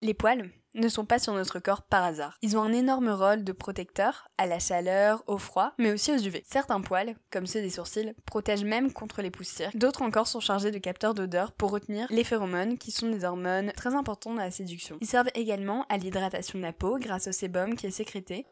Les 0.03 0.15
poils 0.15 0.50
ne 0.75 0.88
sont 0.88 1.07
pas 1.07 1.19
sur 1.19 1.33
notre 1.33 1.59
corps 1.59 1.83
par 1.83 2.05
hasard. 2.05 2.37
Ils 2.43 2.57
ont 2.57 2.62
un 2.62 2.73
énorme 2.73 3.09
rôle 3.09 3.45
de 3.45 3.53
protecteur 3.53 4.29
à 4.37 4.47
la 4.47 4.59
chaleur, 4.59 5.25
au 5.26 5.38
froid, 5.38 5.73
mais 5.79 5.91
aussi 5.91 6.12
aux 6.12 6.19
UV. 6.19 6.43
Certains 6.45 6.83
poils, 6.83 7.15
comme 7.31 7.47
ceux 7.47 7.62
des 7.62 7.71
sourcils, 7.71 8.12
protègent 8.26 8.65
même 8.65 8.93
contre 8.93 9.23
les 9.23 9.31
poussières. 9.31 9.71
D'autres 9.75 10.03
encore 10.03 10.29
sont 10.29 10.41
chargés 10.41 10.71
de 10.71 10.79
capteurs 10.79 11.15
d'odeur 11.15 11.53
pour 11.53 11.71
retenir 11.71 12.07
les 12.11 12.25
phéromones, 12.25 12.76
qui 12.76 12.91
sont 12.91 13.09
des 13.09 13.25
hormones 13.25 13.73
très 13.73 13.95
importantes 13.95 14.37
dans 14.37 14.43
la 14.43 14.50
séduction. 14.50 14.99
Ils 15.00 15.07
servent 15.07 15.31
également 15.35 15.87
à 15.88 15.97
l'hydratation 15.97 16.59
de 16.59 16.65
la 16.65 16.73
peau 16.73 16.99
grâce 16.99 17.29
au 17.29 17.33
sébum 17.33 17.75
qui 17.75 17.87
est 17.87 17.91
sécrété. 17.91 18.47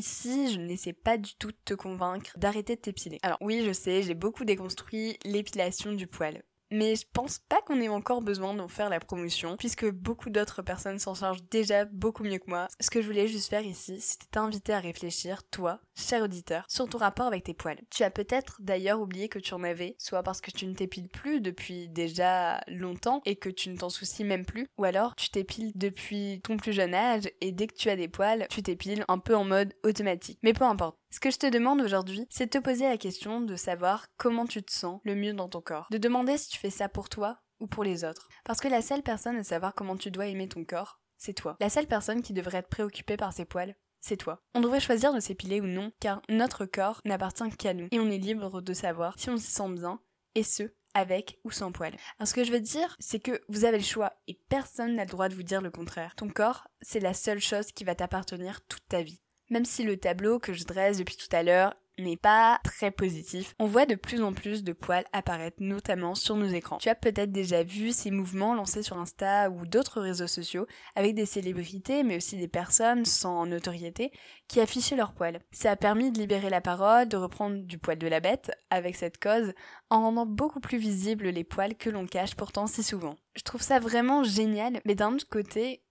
Ici, 0.00 0.52
je 0.52 0.58
n'essaie 0.58 0.92
pas 0.92 1.16
du 1.16 1.34
tout 1.36 1.52
de 1.52 1.56
te 1.64 1.74
convaincre 1.74 2.32
d'arrêter 2.36 2.74
de 2.76 2.80
t'épiler. 2.80 3.18
Alors 3.22 3.38
oui, 3.40 3.62
je 3.64 3.72
sais, 3.72 4.02
j'ai 4.02 4.14
beaucoup 4.14 4.44
déconstruit 4.44 5.18
l'épilation 5.24 5.92
du 5.92 6.06
poil. 6.06 6.42
Mais 6.70 6.94
je 6.94 7.04
pense 7.12 7.38
pas 7.38 7.60
qu'on 7.62 7.80
ait 7.80 7.88
encore 7.88 8.22
besoin 8.22 8.54
d'en 8.54 8.68
faire 8.68 8.90
la 8.90 9.00
promotion, 9.00 9.56
puisque 9.56 9.90
beaucoup 9.90 10.30
d'autres 10.30 10.62
personnes 10.62 10.98
s'en 10.98 11.14
chargent 11.14 11.42
déjà 11.50 11.84
beaucoup 11.84 12.22
mieux 12.22 12.38
que 12.38 12.48
moi. 12.48 12.68
Ce 12.78 12.90
que 12.90 13.02
je 13.02 13.06
voulais 13.06 13.26
juste 13.26 13.50
faire 13.50 13.64
ici, 13.64 14.00
c'était 14.00 14.26
t'inviter 14.30 14.72
à 14.72 14.78
réfléchir, 14.78 15.42
toi, 15.50 15.80
cher 15.96 16.22
auditeur, 16.22 16.64
sur 16.68 16.88
ton 16.88 16.98
rapport 16.98 17.26
avec 17.26 17.44
tes 17.44 17.54
poils. 17.54 17.80
Tu 17.90 18.04
as 18.04 18.10
peut-être 18.10 18.58
d'ailleurs 18.60 19.00
oublié 19.00 19.28
que 19.28 19.40
tu 19.40 19.52
en 19.54 19.64
avais, 19.64 19.96
soit 19.98 20.22
parce 20.22 20.40
que 20.40 20.52
tu 20.52 20.66
ne 20.66 20.74
t'épiles 20.74 21.08
plus 21.08 21.40
depuis 21.40 21.88
déjà 21.88 22.60
longtemps 22.68 23.20
et 23.24 23.36
que 23.36 23.48
tu 23.48 23.70
ne 23.70 23.76
t'en 23.76 23.90
soucies 23.90 24.24
même 24.24 24.46
plus, 24.46 24.68
ou 24.78 24.84
alors 24.84 25.16
tu 25.16 25.30
t'épiles 25.30 25.72
depuis 25.74 26.40
ton 26.44 26.56
plus 26.56 26.72
jeune 26.72 26.94
âge 26.94 27.28
et 27.40 27.50
dès 27.52 27.66
que 27.66 27.74
tu 27.74 27.90
as 27.90 27.96
des 27.96 28.08
poils, 28.08 28.46
tu 28.48 28.62
t'épiles 28.62 29.04
un 29.08 29.18
peu 29.18 29.34
en 29.34 29.44
mode 29.44 29.74
automatique. 29.82 30.38
Mais 30.42 30.52
peu 30.52 30.64
importe. 30.64 30.99
Ce 31.12 31.18
que 31.18 31.32
je 31.32 31.38
te 31.38 31.46
demande 31.46 31.80
aujourd'hui, 31.80 32.24
c'est 32.30 32.46
de 32.46 32.50
te 32.50 32.62
poser 32.62 32.88
la 32.88 32.96
question 32.96 33.40
de 33.40 33.56
savoir 33.56 34.06
comment 34.16 34.46
tu 34.46 34.62
te 34.62 34.72
sens 34.72 35.00
le 35.04 35.16
mieux 35.16 35.32
dans 35.32 35.48
ton 35.48 35.60
corps. 35.60 35.88
De 35.90 35.98
demander 35.98 36.38
si 36.38 36.50
tu 36.50 36.58
fais 36.58 36.70
ça 36.70 36.88
pour 36.88 37.08
toi 37.08 37.40
ou 37.58 37.66
pour 37.66 37.82
les 37.82 38.04
autres. 38.04 38.28
Parce 38.44 38.60
que 38.60 38.68
la 38.68 38.80
seule 38.80 39.02
personne 39.02 39.36
à 39.36 39.42
savoir 39.42 39.74
comment 39.74 39.96
tu 39.96 40.12
dois 40.12 40.28
aimer 40.28 40.48
ton 40.48 40.64
corps, 40.64 41.00
c'est 41.18 41.34
toi. 41.34 41.56
La 41.58 41.68
seule 41.68 41.88
personne 41.88 42.22
qui 42.22 42.32
devrait 42.32 42.58
être 42.58 42.68
préoccupée 42.68 43.16
par 43.16 43.32
ses 43.32 43.44
poils, 43.44 43.74
c'est 44.00 44.16
toi. 44.16 44.40
On 44.54 44.60
devrait 44.60 44.78
choisir 44.78 45.12
de 45.12 45.18
s'épiler 45.18 45.60
ou 45.60 45.66
non, 45.66 45.90
car 45.98 46.22
notre 46.28 46.64
corps 46.64 47.00
n'appartient 47.04 47.50
qu'à 47.58 47.74
nous, 47.74 47.88
et 47.90 47.98
on 47.98 48.08
est 48.08 48.18
libre 48.18 48.62
de 48.62 48.72
savoir 48.72 49.18
si 49.18 49.30
on 49.30 49.36
s'y 49.36 49.50
sent 49.50 49.68
bien, 49.70 50.00
et 50.36 50.44
ce, 50.44 50.72
avec 50.94 51.40
ou 51.44 51.50
sans 51.50 51.72
poils. 51.72 51.96
Alors 52.18 52.28
ce 52.28 52.34
que 52.34 52.44
je 52.44 52.52
veux 52.52 52.60
dire, 52.60 52.96
c'est 53.00 53.20
que 53.20 53.42
vous 53.48 53.64
avez 53.64 53.78
le 53.78 53.84
choix, 53.84 54.14
et 54.28 54.40
personne 54.48 54.94
n'a 54.94 55.04
le 55.04 55.10
droit 55.10 55.28
de 55.28 55.34
vous 55.34 55.42
dire 55.42 55.60
le 55.60 55.72
contraire. 55.72 56.14
Ton 56.14 56.28
corps, 56.28 56.68
c'est 56.80 57.00
la 57.00 57.14
seule 57.14 57.40
chose 57.40 57.72
qui 57.72 57.82
va 57.82 57.96
t'appartenir 57.96 58.64
toute 58.66 58.86
ta 58.88 59.02
vie. 59.02 59.20
Même 59.50 59.64
si 59.64 59.82
le 59.82 59.96
tableau 59.96 60.38
que 60.38 60.52
je 60.52 60.64
dresse 60.64 60.98
depuis 60.98 61.16
tout 61.16 61.34
à 61.34 61.42
l'heure 61.42 61.74
n'est 61.98 62.16
pas 62.16 62.60
très 62.64 62.90
positif, 62.90 63.54
on 63.58 63.66
voit 63.66 63.84
de 63.84 63.96
plus 63.96 64.22
en 64.22 64.32
plus 64.32 64.62
de 64.62 64.72
poils 64.72 65.04
apparaître 65.12 65.58
notamment 65.60 66.14
sur 66.14 66.36
nos 66.36 66.46
écrans. 66.46 66.78
Tu 66.78 66.88
as 66.88 66.94
peut-être 66.94 67.32
déjà 67.32 67.62
vu 67.62 67.90
ces 67.90 68.10
mouvements 68.10 68.54
lancés 68.54 68.82
sur 68.82 68.96
Insta 68.96 69.50
ou 69.50 69.66
d'autres 69.66 70.00
réseaux 70.00 70.28
sociaux 70.28 70.66
avec 70.94 71.14
des 71.14 71.26
célébrités 71.26 72.04
mais 72.04 72.16
aussi 72.16 72.36
des 72.36 72.48
personnes 72.48 73.04
sans 73.04 73.44
notoriété 73.44 74.12
qui 74.48 74.60
affichaient 74.60 74.96
leurs 74.96 75.12
poils. 75.12 75.40
Ça 75.50 75.72
a 75.72 75.76
permis 75.76 76.12
de 76.12 76.18
libérer 76.18 76.48
la 76.48 76.60
parole, 76.60 77.08
de 77.08 77.16
reprendre 77.16 77.62
du 77.64 77.76
poil 77.76 77.98
de 77.98 78.08
la 78.08 78.20
bête 78.20 78.52
avec 78.70 78.96
cette 78.96 79.18
cause 79.18 79.52
en 79.90 80.02
rendant 80.02 80.26
beaucoup 80.26 80.60
plus 80.60 80.78
visibles 80.78 81.28
les 81.28 81.44
poils 81.44 81.74
que 81.74 81.90
l'on 81.90 82.06
cache 82.06 82.36
pourtant 82.36 82.66
si 82.66 82.82
souvent. 82.82 83.16
Je 83.34 83.42
trouve 83.42 83.62
ça 83.62 83.80
vraiment 83.80 84.22
génial 84.22 84.80
mais 84.84 84.94
d'un 84.94 85.14
autre 85.14 85.28
côté, 85.28 85.82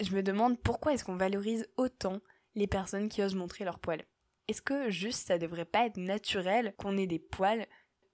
je 0.00 0.14
me 0.14 0.22
demande 0.22 0.58
pourquoi 0.60 0.94
est-ce 0.94 1.04
qu'on 1.04 1.16
valorise 1.16 1.66
autant 1.76 2.20
les 2.58 2.66
personnes 2.66 3.08
qui 3.08 3.22
osent 3.22 3.34
montrer 3.34 3.64
leurs 3.64 3.78
poils. 3.78 4.04
Est-ce 4.48 4.62
que 4.62 4.90
juste 4.90 5.26
ça 5.26 5.38
devrait 5.38 5.64
pas 5.64 5.86
être 5.86 5.96
naturel 5.96 6.74
qu'on 6.76 6.98
ait 6.98 7.06
des 7.06 7.18
poils? 7.18 7.66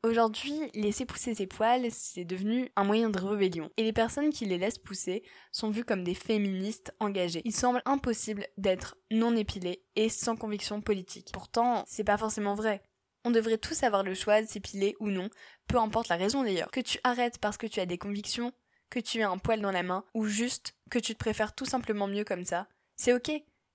Aujourd'hui, 0.02 0.52
laisser 0.74 1.06
pousser 1.06 1.34
ses 1.34 1.46
poils, 1.46 1.90
c'est 1.90 2.26
devenu 2.26 2.68
un 2.76 2.84
moyen 2.84 3.08
de 3.08 3.18
rébellion. 3.18 3.70
Et 3.78 3.84
les 3.84 3.92
personnes 3.92 4.30
qui 4.30 4.44
les 4.44 4.58
laissent 4.58 4.78
pousser 4.78 5.22
sont 5.50 5.70
vues 5.70 5.84
comme 5.84 6.04
des 6.04 6.14
féministes 6.14 6.92
engagées. 7.00 7.40
Il 7.44 7.54
semble 7.54 7.80
impossible 7.86 8.46
d'être 8.58 8.98
non 9.10 9.34
épilé 9.34 9.82
et 9.96 10.10
sans 10.10 10.36
conviction 10.36 10.82
politique. 10.82 11.30
Pourtant, 11.32 11.84
c'est 11.86 12.04
pas 12.04 12.18
forcément 12.18 12.54
vrai. 12.54 12.82
On 13.24 13.30
devrait 13.30 13.56
tous 13.56 13.82
avoir 13.82 14.02
le 14.02 14.14
choix 14.14 14.42
de 14.42 14.46
s'épiler 14.46 14.94
ou 15.00 15.08
non, 15.08 15.30
peu 15.66 15.78
importe 15.78 16.08
la 16.08 16.16
raison 16.16 16.42
d'ailleurs. 16.42 16.70
Que 16.70 16.80
tu 16.80 16.98
arrêtes 17.02 17.38
parce 17.38 17.56
que 17.56 17.66
tu 17.66 17.80
as 17.80 17.86
des 17.86 17.96
convictions, 17.96 18.52
que 18.90 19.00
tu 19.00 19.22
as 19.22 19.30
un 19.30 19.38
poil 19.38 19.62
dans 19.62 19.70
la 19.70 19.82
main, 19.82 20.04
ou 20.12 20.26
juste 20.26 20.74
que 20.90 20.98
tu 20.98 21.14
te 21.14 21.18
préfères 21.18 21.54
tout 21.54 21.64
simplement 21.64 22.08
mieux 22.08 22.24
comme 22.24 22.44
ça, 22.44 22.68
c'est 22.96 23.14
ok. 23.14 23.32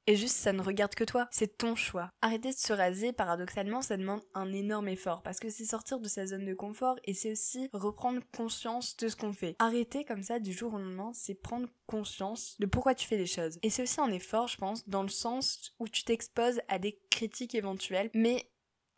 Et 0.08 0.16
juste, 0.16 0.36
ça 0.36 0.54
ne 0.54 0.62
regarde 0.62 0.96
que 0.96 1.04
toi. 1.04 1.28
C'est 1.32 1.58
ton 1.58 1.76
choix. 1.76 2.10
Arrêter 2.22 2.50
de 2.50 2.58
se 2.58 2.74
raser, 2.74 3.14
paradoxalement, 3.14 3.82
ça 3.82 3.98
demande 3.98 4.22
un 4.34 4.52
énorme 4.52 4.88
effort. 4.88 5.22
Parce 5.22 5.40
que 5.40 5.50
c'est 5.50 5.66
sortir 5.66 6.00
de 6.00 6.08
sa 6.08 6.26
zone 6.26 6.46
de 6.46 6.54
confort 6.54 6.96
et 7.04 7.14
c'est 7.14 7.32
aussi 7.32 7.70
reprendre 7.74 8.22
conscience 8.36 8.98
de 8.98 9.08
ce 9.08 9.16
qu'on 9.16 9.34
fait. 9.34 9.56
Arrêter 9.60 10.06
comme 10.06 10.24
ça 10.24 10.40
du 10.40 10.52
jour 10.52 10.74
au 10.74 10.80
lendemain, 10.80 11.12
c'est 11.14 11.36
prendre 11.36 11.68
conscience 11.86 12.56
de 12.60 12.66
pourquoi 12.66 12.96
tu 12.96 13.08
fais 13.08 13.18
les 13.18 13.26
choses. 13.26 13.60
Et 13.62 13.70
c'est 13.70 13.84
aussi 13.84 14.02
un 14.02 14.12
effort, 14.12 14.48
je 14.48 14.58
pense, 14.58 14.88
dans 14.90 15.04
le 15.04 15.10
sens 15.10 15.74
où 15.80 15.88
tu 15.88 16.04
t'exposes 16.04 16.62
à 16.68 16.80
des 16.80 17.00
critiques 17.12 17.56
éventuelles. 17.56 18.10
Mais 18.14 18.50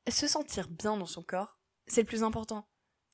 se 0.10 0.28
sentir 0.28 0.70
bien 0.70 0.98
dans 0.98 1.06
son 1.06 1.24
corps, 1.24 1.60
c'est 1.88 2.02
le 2.02 2.08
plus 2.08 2.24
important. 2.24 2.66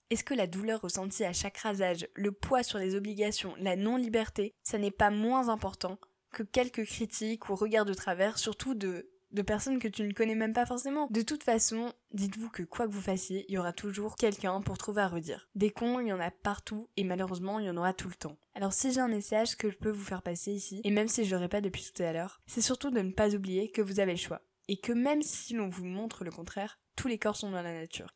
Est-ce 0.09 0.23
que 0.23 0.33
la 0.33 0.47
douleur 0.47 0.81
ressentie 0.81 1.25
à 1.25 1.33
chaque 1.33 1.57
rasage, 1.57 2.07
le 2.15 2.31
poids 2.31 2.63
sur 2.63 2.79
les 2.79 2.95
obligations, 2.95 3.55
la 3.57 3.75
non-liberté, 3.75 4.55
ça 4.63 4.77
n'est 4.77 4.91
pas 4.91 5.09
moins 5.09 5.49
important 5.49 5.97
que 6.37 6.43
quelques 6.43 6.85
critiques 6.85 7.49
ou 7.49 7.55
regards 7.55 7.85
de 7.85 7.95
travers, 7.95 8.37
surtout 8.37 8.75
de, 8.75 9.09
de 9.31 9.41
personnes 9.41 9.79
que 9.79 9.87
tu 9.87 10.03
ne 10.03 10.13
connais 10.13 10.35
même 10.35 10.53
pas 10.53 10.67
forcément. 10.67 11.07
De 11.09 11.23
toute 11.23 11.43
façon, 11.43 11.91
dites-vous 12.13 12.51
que 12.51 12.61
quoi 12.61 12.87
que 12.87 12.91
vous 12.91 13.01
fassiez, 13.01 13.45
il 13.49 13.55
y 13.55 13.57
aura 13.57 13.73
toujours 13.73 14.15
quelqu'un 14.15 14.61
pour 14.61 14.77
trouver 14.77 15.01
à 15.01 15.07
redire. 15.07 15.49
Des 15.55 15.71
cons, 15.71 15.99
il 15.99 16.09
y 16.09 16.13
en 16.13 16.19
a 16.19 16.29
partout 16.29 16.89
et 16.95 17.03
malheureusement, 17.03 17.57
il 17.57 17.65
y 17.65 17.69
en 17.71 17.77
aura 17.77 17.91
tout 17.91 18.07
le 18.07 18.13
temps. 18.13 18.37
Alors 18.53 18.71
si 18.71 18.91
j'ai 18.91 19.01
un 19.01 19.07
message 19.07 19.57
que 19.57 19.71
je 19.71 19.77
peux 19.77 19.89
vous 19.89 20.03
faire 20.03 20.21
passer 20.21 20.51
ici, 20.51 20.79
et 20.83 20.91
même 20.91 21.07
si 21.07 21.25
je 21.25 21.33
l'aurais 21.33 21.49
pas 21.49 21.61
depuis 21.61 21.91
tout 21.91 22.03
à 22.03 22.13
l'heure, 22.13 22.39
c'est 22.45 22.61
surtout 22.61 22.91
de 22.91 22.99
ne 22.99 23.11
pas 23.11 23.33
oublier 23.33 23.71
que 23.71 23.81
vous 23.81 23.99
avez 23.99 24.11
le 24.11 24.19
choix. 24.19 24.43
Et 24.67 24.77
que 24.77 24.93
même 24.93 25.23
si 25.23 25.55
l'on 25.55 25.69
vous 25.69 25.85
montre 25.85 26.23
le 26.23 26.29
contraire, 26.29 26.79
tous 26.95 27.07
les 27.07 27.17
corps 27.17 27.35
sont 27.35 27.49
dans 27.49 27.63
la 27.63 27.73
nature. 27.73 28.13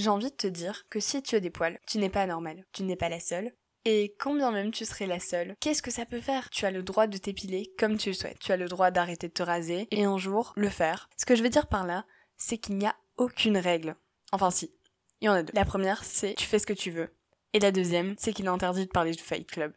J'ai 0.00 0.08
envie 0.08 0.30
de 0.30 0.34
te 0.34 0.46
dire 0.46 0.84
que 0.88 0.98
si 0.98 1.22
tu 1.22 1.36
as 1.36 1.40
des 1.40 1.50
poils, 1.50 1.78
tu 1.86 1.98
n'es 1.98 2.08
pas 2.08 2.26
normal. 2.26 2.64
Tu 2.72 2.84
n'es 2.84 2.96
pas 2.96 3.10
la 3.10 3.20
seule. 3.20 3.52
Et 3.84 4.14
quand 4.18 4.34
bien 4.34 4.50
même 4.50 4.70
tu 4.70 4.86
serais 4.86 5.06
la 5.06 5.20
seule, 5.20 5.56
qu'est-ce 5.60 5.82
que 5.82 5.90
ça 5.90 6.06
peut 6.06 6.22
faire? 6.22 6.48
Tu 6.48 6.64
as 6.64 6.70
le 6.70 6.82
droit 6.82 7.06
de 7.06 7.18
t'épiler 7.18 7.70
comme 7.78 7.98
tu 7.98 8.08
le 8.08 8.14
souhaites. 8.14 8.38
Tu 8.38 8.50
as 8.50 8.56
le 8.56 8.66
droit 8.66 8.90
d'arrêter 8.90 9.28
de 9.28 9.34
te 9.34 9.42
raser 9.42 9.88
et 9.90 10.04
un 10.04 10.16
jour 10.16 10.54
le 10.56 10.70
faire. 10.70 11.10
Ce 11.18 11.26
que 11.26 11.36
je 11.36 11.42
veux 11.42 11.50
dire 11.50 11.66
par 11.66 11.84
là, 11.84 12.06
c'est 12.38 12.56
qu'il 12.56 12.78
n'y 12.78 12.86
a 12.86 12.96
aucune 13.18 13.58
règle. 13.58 13.94
Enfin 14.32 14.50
si, 14.50 14.72
il 15.20 15.26
y 15.26 15.28
en 15.28 15.34
a 15.34 15.42
deux. 15.42 15.52
La 15.54 15.66
première, 15.66 16.02
c'est 16.02 16.32
tu 16.32 16.46
fais 16.46 16.58
ce 16.58 16.66
que 16.66 16.72
tu 16.72 16.90
veux. 16.90 17.14
Et 17.52 17.58
la 17.58 17.70
deuxième, 17.70 18.14
c'est 18.16 18.32
qu'il 18.32 18.46
est 18.46 18.48
interdit 18.48 18.86
de 18.86 18.90
parler 18.90 19.10
du 19.10 19.22
Fight 19.22 19.46
Club. 19.46 19.74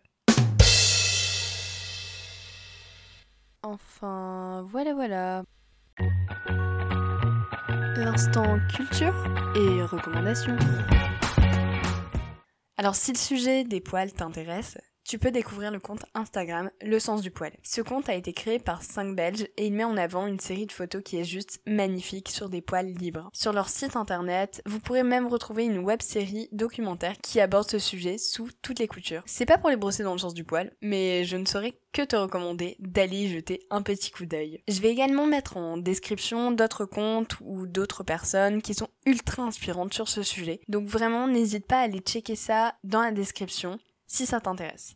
Enfin, 3.61 4.65
voilà 4.69 4.93
voilà 4.93 5.43
l'instant 8.01 8.59
culture 8.75 9.13
et 9.55 9.83
recommandations. 9.83 10.57
Alors 12.77 12.95
si 12.95 13.11
le 13.11 13.17
sujet 13.17 13.63
des 13.63 13.81
poils 13.81 14.11
t'intéresse, 14.11 14.77
tu 15.13 15.19
peux 15.19 15.29
découvrir 15.29 15.69
le 15.69 15.79
compte 15.79 16.07
Instagram 16.15 16.71
Le 16.81 16.97
Sens 16.97 17.21
du 17.21 17.29
Poil. 17.29 17.51
Ce 17.61 17.81
compte 17.81 18.09
a 18.09 18.15
été 18.15 18.33
créé 18.33 18.57
par 18.57 18.81
5 18.81 19.15
Belges 19.15 19.47
et 19.57 19.67
il 19.67 19.73
met 19.73 19.83
en 19.83 19.95
avant 19.95 20.25
une 20.25 20.39
série 20.39 20.65
de 20.65 20.71
photos 20.71 21.03
qui 21.03 21.19
est 21.19 21.23
juste 21.23 21.61
magnifique 21.67 22.29
sur 22.29 22.49
des 22.49 22.61
poils 22.61 22.91
libres. 22.91 23.29
Sur 23.31 23.53
leur 23.53 23.69
site 23.69 23.95
internet, 23.95 24.63
vous 24.65 24.79
pourrez 24.79 25.03
même 25.03 25.27
retrouver 25.27 25.65
une 25.65 25.77
web 25.77 26.01
série 26.01 26.49
documentaire 26.51 27.13
qui 27.21 27.39
aborde 27.39 27.69
ce 27.69 27.77
sujet 27.77 28.17
sous 28.17 28.49
toutes 28.63 28.79
les 28.79 28.87
coutures. 28.87 29.21
C'est 29.27 29.45
pas 29.45 29.59
pour 29.59 29.69
les 29.69 29.75
brosser 29.75 30.01
dans 30.01 30.13
le 30.13 30.17
sens 30.17 30.33
du 30.33 30.43
poil, 30.43 30.71
mais 30.81 31.25
je 31.25 31.37
ne 31.37 31.45
saurais 31.45 31.77
que 31.91 32.01
te 32.01 32.15
recommander 32.15 32.75
d'aller 32.79 33.25
y 33.25 33.29
jeter 33.29 33.67
un 33.69 33.83
petit 33.83 34.09
coup 34.09 34.25
d'œil. 34.25 34.63
Je 34.67 34.81
vais 34.81 34.89
également 34.89 35.27
mettre 35.27 35.57
en 35.57 35.77
description 35.77 36.49
d'autres 36.49 36.85
comptes 36.85 37.35
ou 37.39 37.67
d'autres 37.67 38.03
personnes 38.03 38.63
qui 38.63 38.73
sont 38.73 38.89
ultra 39.05 39.43
inspirantes 39.43 39.93
sur 39.93 40.09
ce 40.09 40.23
sujet. 40.23 40.61
Donc 40.69 40.87
vraiment, 40.87 41.27
n'hésite 41.27 41.67
pas 41.67 41.81
à 41.81 41.83
aller 41.83 41.99
checker 41.99 42.35
ça 42.35 42.73
dans 42.83 43.03
la 43.03 43.11
description 43.11 43.77
si 44.07 44.25
ça 44.25 44.41
t'intéresse. 44.41 44.95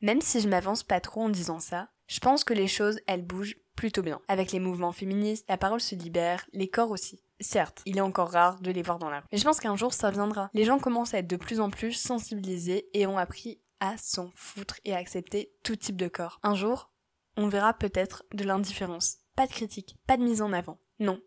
Même 0.00 0.20
si 0.20 0.40
je 0.40 0.48
m'avance 0.48 0.82
pas 0.82 1.00
trop 1.00 1.22
en 1.22 1.28
disant 1.30 1.60
ça, 1.60 1.88
je 2.06 2.20
pense 2.20 2.44
que 2.44 2.52
les 2.52 2.68
choses, 2.68 3.00
elles 3.06 3.24
bougent 3.24 3.56
plutôt 3.74 4.02
bien. 4.02 4.20
Avec 4.28 4.52
les 4.52 4.60
mouvements 4.60 4.92
féministes, 4.92 5.46
la 5.48 5.56
parole 5.56 5.80
se 5.80 5.94
libère, 5.94 6.44
les 6.52 6.68
corps 6.68 6.90
aussi. 6.90 7.22
Certes, 7.40 7.82
il 7.86 7.96
est 7.96 8.02
encore 8.02 8.30
rare 8.30 8.60
de 8.60 8.70
les 8.70 8.82
voir 8.82 8.98
dans 8.98 9.08
la 9.08 9.20
rue. 9.20 9.26
Mais 9.32 9.38
je 9.38 9.44
pense 9.44 9.60
qu'un 9.60 9.76
jour 9.76 9.94
ça 9.94 10.10
viendra. 10.10 10.50
Les 10.52 10.64
gens 10.64 10.78
commencent 10.78 11.14
à 11.14 11.18
être 11.18 11.26
de 11.26 11.36
plus 11.36 11.58
en 11.58 11.70
plus 11.70 11.92
sensibilisés 11.92 12.86
et 12.92 13.06
ont 13.06 13.16
appris 13.16 13.60
à 13.80 13.96
s'en 13.96 14.30
foutre 14.34 14.78
et 14.84 14.94
à 14.94 14.98
accepter 14.98 15.52
tout 15.62 15.76
type 15.76 15.96
de 15.96 16.08
corps. 16.08 16.38
Un 16.42 16.54
jour, 16.54 16.92
on 17.36 17.48
verra 17.48 17.74
peut-être 17.74 18.24
de 18.32 18.44
l'indifférence. 18.44 19.16
Pas 19.36 19.46
de 19.46 19.52
critique, 19.52 19.96
pas 20.06 20.16
de 20.16 20.22
mise 20.22 20.42
en 20.42 20.52
avant. 20.52 20.78
Non. 21.00 21.18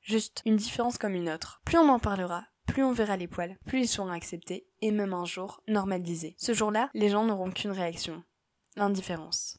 Juste 0.00 0.42
une 0.44 0.56
différence 0.56 0.98
comme 0.98 1.14
une 1.14 1.30
autre. 1.30 1.62
Plus 1.64 1.78
on 1.78 1.88
en 1.88 1.98
parlera, 1.98 2.44
plus 2.66 2.84
on 2.84 2.92
verra 2.92 3.16
les 3.16 3.28
poils, 3.28 3.56
plus 3.64 3.80
ils 3.80 3.88
seront 3.88 4.10
acceptés 4.10 4.66
et 4.82 4.90
même 4.90 5.14
un 5.14 5.24
jour 5.24 5.62
normalisés. 5.68 6.34
Ce 6.38 6.52
jour-là, 6.52 6.90
les 6.94 7.08
gens 7.08 7.24
n'auront 7.24 7.50
qu'une 7.50 7.70
réaction. 7.70 8.22
L'indifférence. 8.76 9.58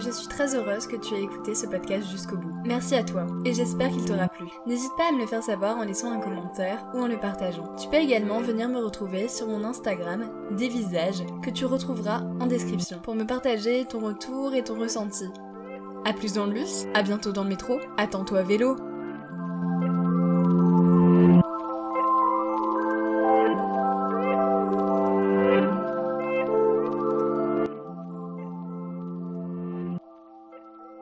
Je 0.00 0.10
suis 0.10 0.28
très 0.28 0.54
heureuse 0.54 0.86
que 0.86 0.96
tu 0.96 1.14
aies 1.14 1.24
écouté 1.24 1.54
ce 1.54 1.66
podcast 1.66 2.08
jusqu'au 2.08 2.36
bout. 2.36 2.54
Merci 2.64 2.94
à 2.94 3.02
toi 3.02 3.26
et 3.44 3.52
j'espère 3.52 3.90
qu'il 3.90 4.04
t'aura 4.04 4.28
plu. 4.28 4.46
N'hésite 4.64 4.92
pas 4.96 5.08
à 5.08 5.12
me 5.12 5.18
le 5.18 5.26
faire 5.26 5.42
savoir 5.42 5.76
en 5.76 5.82
laissant 5.82 6.12
un 6.12 6.20
commentaire 6.20 6.86
ou 6.94 7.00
en 7.00 7.08
le 7.08 7.18
partageant. 7.18 7.74
Tu 7.76 7.88
peux 7.88 7.96
également 7.96 8.40
venir 8.40 8.68
me 8.68 8.78
retrouver 8.78 9.28
sur 9.28 9.48
mon 9.48 9.64
Instagram 9.64 10.30
des 10.56 10.68
visages 10.68 11.24
que 11.42 11.50
tu 11.50 11.66
retrouveras 11.66 12.22
en 12.40 12.46
description 12.46 13.00
pour 13.00 13.16
me 13.16 13.26
partager 13.26 13.84
ton 13.86 13.98
retour 13.98 14.54
et 14.54 14.62
ton 14.62 14.78
ressenti. 14.78 15.26
A 16.04 16.12
plus 16.12 16.32
dans 16.32 16.46
le 16.46 16.52
bus, 16.52 16.86
à 16.94 17.02
bientôt 17.02 17.32
dans 17.32 17.42
le 17.42 17.50
métro, 17.50 17.80
attends-toi 17.96 18.38
à 18.38 18.42
vélo. 18.42 18.76